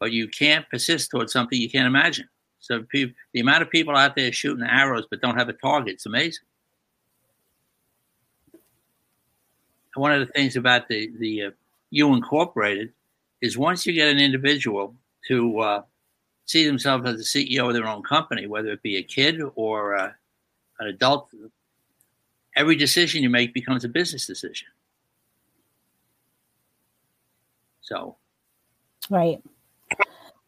[0.00, 2.28] but you can't persist towards something you can't imagine.
[2.58, 5.94] So, pe- the amount of people out there shooting arrows but don't have a target,
[5.94, 6.44] it's amazing.
[9.94, 11.50] one of the things about the the uh,
[11.90, 12.92] you incorporated
[13.40, 14.94] is once you get an individual
[15.28, 15.82] to uh,
[16.46, 19.96] see themselves as the CEO of their own company, whether it be a kid or
[19.96, 20.12] uh,
[20.80, 21.28] an adult,
[22.56, 24.68] every decision you make becomes a business decision.
[27.80, 28.16] So,
[29.10, 29.42] right.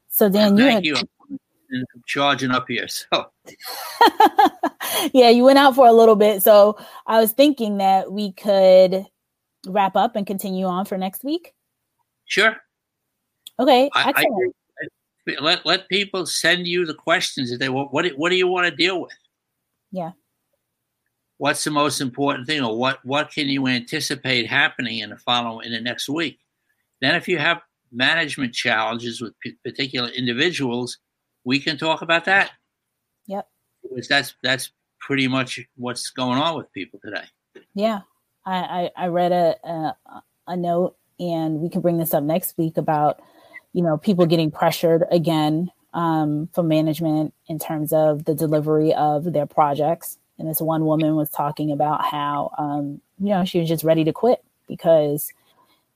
[0.08, 0.96] So then you, had- you.
[0.96, 2.86] I'm charging up here.
[2.86, 3.30] So,
[5.12, 6.42] yeah, you went out for a little bit.
[6.42, 9.06] So I was thinking that we could
[9.66, 11.54] wrap up and continue on for next week?
[12.26, 12.56] Sure.
[13.58, 13.90] Okay.
[13.94, 14.54] I, excellent.
[15.28, 17.92] I, let let people send you the questions that they want.
[17.92, 19.12] What what do you want to deal with?
[19.90, 20.12] Yeah.
[21.38, 25.66] What's the most important thing, or what what can you anticipate happening in the following
[25.66, 26.38] in the next week?
[27.00, 27.60] Then, if you have
[27.92, 30.98] management challenges with p- particular individuals,
[31.44, 32.52] we can talk about that.
[33.26, 33.48] Yep.
[33.82, 34.70] Because that's that's
[35.00, 37.24] pretty much what's going on with people today.
[37.74, 38.00] Yeah,
[38.46, 39.96] I, I, I read a, a,
[40.48, 43.20] a note, and we can bring this up next week about
[43.72, 49.32] you know people getting pressured again um, from management in terms of the delivery of
[49.32, 50.18] their projects.
[50.38, 54.04] And this one woman was talking about how um, you know she was just ready
[54.04, 55.32] to quit because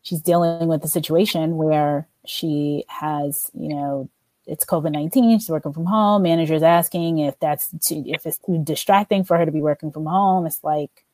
[0.03, 4.09] she's dealing with a situation where she has you know
[4.47, 5.39] it's COVID nineteen.
[5.39, 6.23] She's working from home.
[6.23, 10.07] Manager's asking if that's too, if it's too distracting for her to be working from
[10.07, 10.47] home.
[10.47, 11.05] It's like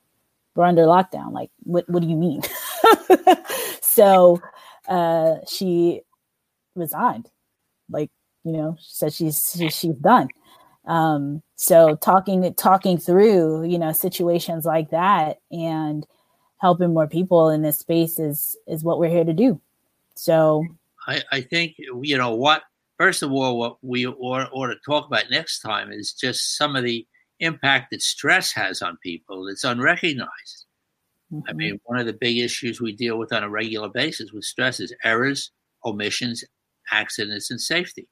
[0.55, 1.33] we're under lockdown.
[1.33, 2.43] Like, what, what do you mean?
[3.83, 4.41] so
[4.89, 6.03] uh, she
[6.75, 7.31] resigned.
[7.91, 8.11] Like,
[8.45, 10.29] you know, she said she's she, she's done.
[10.87, 16.07] Um, so talking talking through, you know, situations like that and
[16.59, 19.61] helping more people in this space is is what we're here to do.
[20.15, 20.65] So
[21.07, 22.63] I, I think you know what
[22.99, 26.77] first of all what we ought, ought to talk about next time is just some
[26.77, 27.07] of the
[27.41, 30.67] impact that stress has on people It's unrecognized.
[31.33, 31.49] Mm-hmm.
[31.49, 34.45] I mean, one of the big issues we deal with on a regular basis with
[34.45, 35.51] stress is errors,
[35.85, 36.45] omissions,
[36.93, 38.07] accidents, and safety.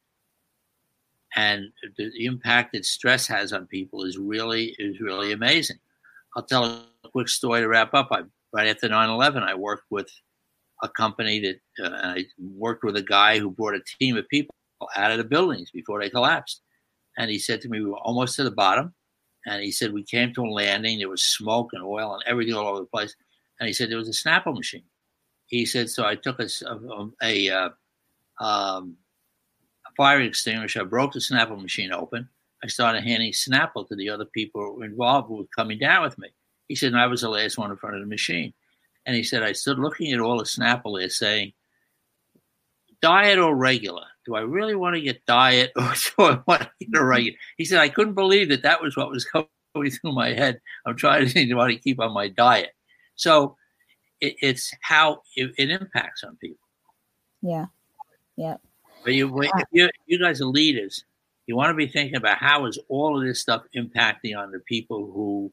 [1.34, 5.78] And the, impact that stress has on people is really is really amazing.
[6.36, 8.08] I'll tell a quick story to wrap up.
[8.10, 8.22] I,
[8.52, 10.08] right after 9/11, I worked with
[10.82, 14.54] a company that uh, I worked with a guy who brought a team of people
[14.96, 16.60] out of the buildings before they collapsed.
[17.16, 18.94] And he said to me, "We were almost to the bottom
[19.46, 20.98] and he said we came to a landing.
[20.98, 23.14] There was smoke and oil and everything all over the place.
[23.58, 24.84] And he said there was a Snapple machine.
[25.46, 26.04] He said so.
[26.04, 26.48] I took a
[27.22, 28.96] a, a, um,
[29.96, 30.82] fire extinguisher.
[30.82, 32.28] I broke the Snapple machine open.
[32.62, 36.28] I started handing Snapple to the other people involved who were coming down with me.
[36.68, 38.52] He said, and I was the last one in front of the machine.
[39.04, 41.52] And he said, I stood looking at all the Snapple there saying,
[43.02, 44.04] diet or regular?
[44.24, 47.36] Do I really want to get diet or do I want to get a regular?
[47.58, 50.60] He said, I couldn't believe that that was what was going through my head.
[50.86, 52.70] I'm trying to think about to keep on my diet.
[53.16, 53.56] So
[54.20, 56.58] it, it's how it, it, impacts on people.
[57.42, 57.66] Yeah.
[58.36, 58.56] Yeah.
[59.04, 61.04] But you, if you, you guys are leaders,
[61.46, 64.60] you want to be thinking about how is all of this stuff impacting on the
[64.60, 65.52] people who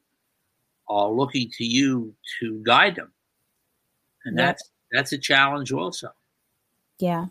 [0.88, 3.12] are looking to you to guide them.
[4.24, 4.46] And yeah.
[4.46, 6.10] that's that's a challenge also.
[6.98, 7.26] Yeah.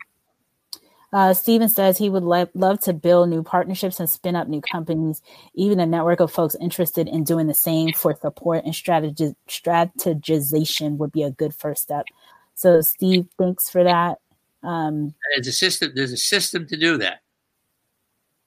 [1.12, 4.62] Uh, Steven says he would le- love to build new partnerships and spin up new
[4.62, 5.22] companies,
[5.56, 10.98] even a network of folks interested in doing the same for support and strategi- strategization
[10.98, 12.06] would be a good first step.
[12.54, 14.20] So, Steve, thanks for that.
[14.64, 15.92] Um, there's a system.
[15.96, 17.22] There's a system to do that.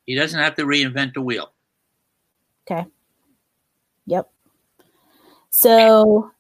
[0.07, 1.53] He doesn't have to reinvent the wheel.
[2.71, 2.87] Okay.
[4.07, 4.31] Yep.
[5.51, 6.31] So,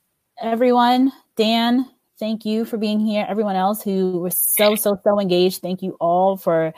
[0.40, 3.26] everyone, Dan, thank you for being here.
[3.28, 6.72] Everyone else who was so, so, so engaged, thank you all for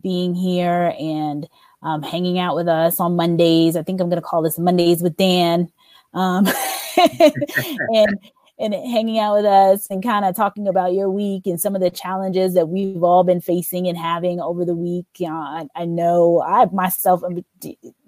[0.00, 1.48] being here and
[1.82, 3.76] um, hanging out with us on Mondays.
[3.76, 5.70] I think I'm going to call this Mondays with Dan.
[6.14, 6.46] Um,
[6.96, 8.18] and
[8.58, 11.80] and hanging out with us and kind of talking about your week and some of
[11.80, 15.06] the challenges that we've all been facing and having over the week.
[15.20, 17.22] I, I, know I myself,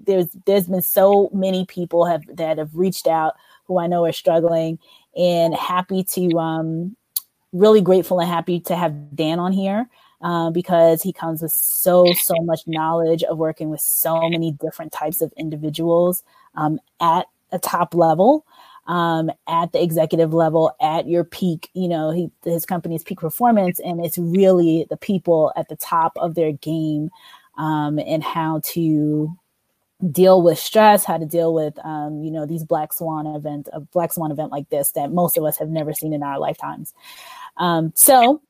[0.01, 3.35] there's there's been so many people have that have reached out
[3.67, 4.79] who I know are struggling,
[5.17, 6.97] and happy to um,
[7.53, 9.89] really grateful and happy to have Dan on here.
[10.23, 14.91] Uh, because he comes with so so much knowledge of working with so many different
[14.91, 16.23] types of individuals
[16.55, 18.47] um, at a top level
[18.87, 23.80] um, at the executive level at your peak you know he, his company's peak performance
[23.80, 27.11] and it's really the people at the top of their game
[27.59, 29.34] um, and how to
[30.11, 33.80] deal with stress how to deal with um, you know these black swan event a
[33.80, 36.93] black swan event like this that most of us have never seen in our lifetimes.
[37.57, 38.43] Um, so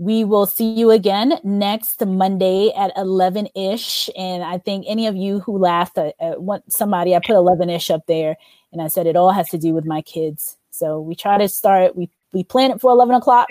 [0.00, 4.08] we will see you again next Monday at 11 ish.
[4.16, 6.38] And I think any of you who laughed at, at
[6.70, 8.38] somebody, I put 11 ish up there
[8.72, 10.56] and I said it all has to do with my kids.
[10.70, 13.50] So we try to start, we, we plan it for 11 o'clock.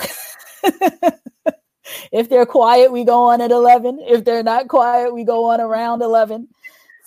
[2.12, 4.00] if they're quiet, we go on at 11.
[4.02, 6.48] If they're not quiet, we go on around 11.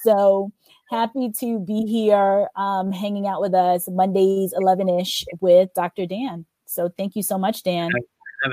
[0.05, 0.53] So
[0.88, 6.07] happy to be here um, hanging out with us Mondays, 11 ish with Dr.
[6.07, 6.47] Dan.
[6.64, 7.90] So thank you so much, Dan.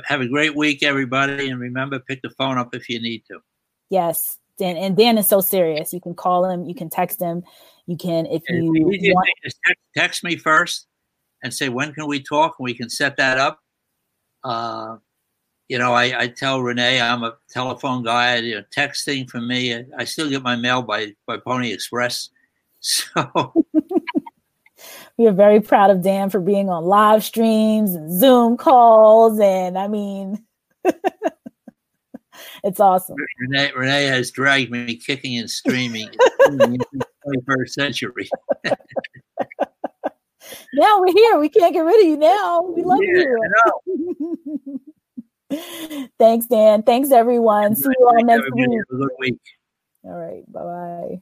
[0.05, 1.49] Have a great week, everybody.
[1.49, 3.39] And remember, pick the phone up if you need to.
[3.89, 4.37] Yes.
[4.57, 5.93] Dan, and Dan is so serious.
[5.93, 7.43] You can call him, you can text him,
[7.87, 9.59] you can if you, you want- text,
[9.95, 10.87] text me first
[11.41, 13.59] and say when can we talk, and we can set that up.
[14.43, 14.97] Uh,
[15.69, 18.37] you know, I, I, tell Renee I'm a telephone guy.
[18.37, 22.29] You know, texting for me, I, I still get my mail by by Pony Express.
[22.81, 23.53] So
[25.19, 29.77] we are very proud of Dan for being on live streams and Zoom calls, and
[29.77, 30.45] I mean.
[32.63, 33.17] it's awesome.
[33.41, 36.07] Renee, Renee has dragged me kicking and screaming
[36.47, 38.29] 21st century.
[40.73, 41.37] now we're here.
[41.37, 42.61] We can't get rid of you now.
[42.61, 43.25] We love yeah,
[45.51, 46.09] you.
[46.17, 46.83] Thanks, Dan.
[46.83, 47.75] Thanks, everyone.
[47.75, 48.69] See you all next week.
[49.19, 49.41] week.
[50.05, 50.49] All right.
[50.49, 51.21] Bye bye.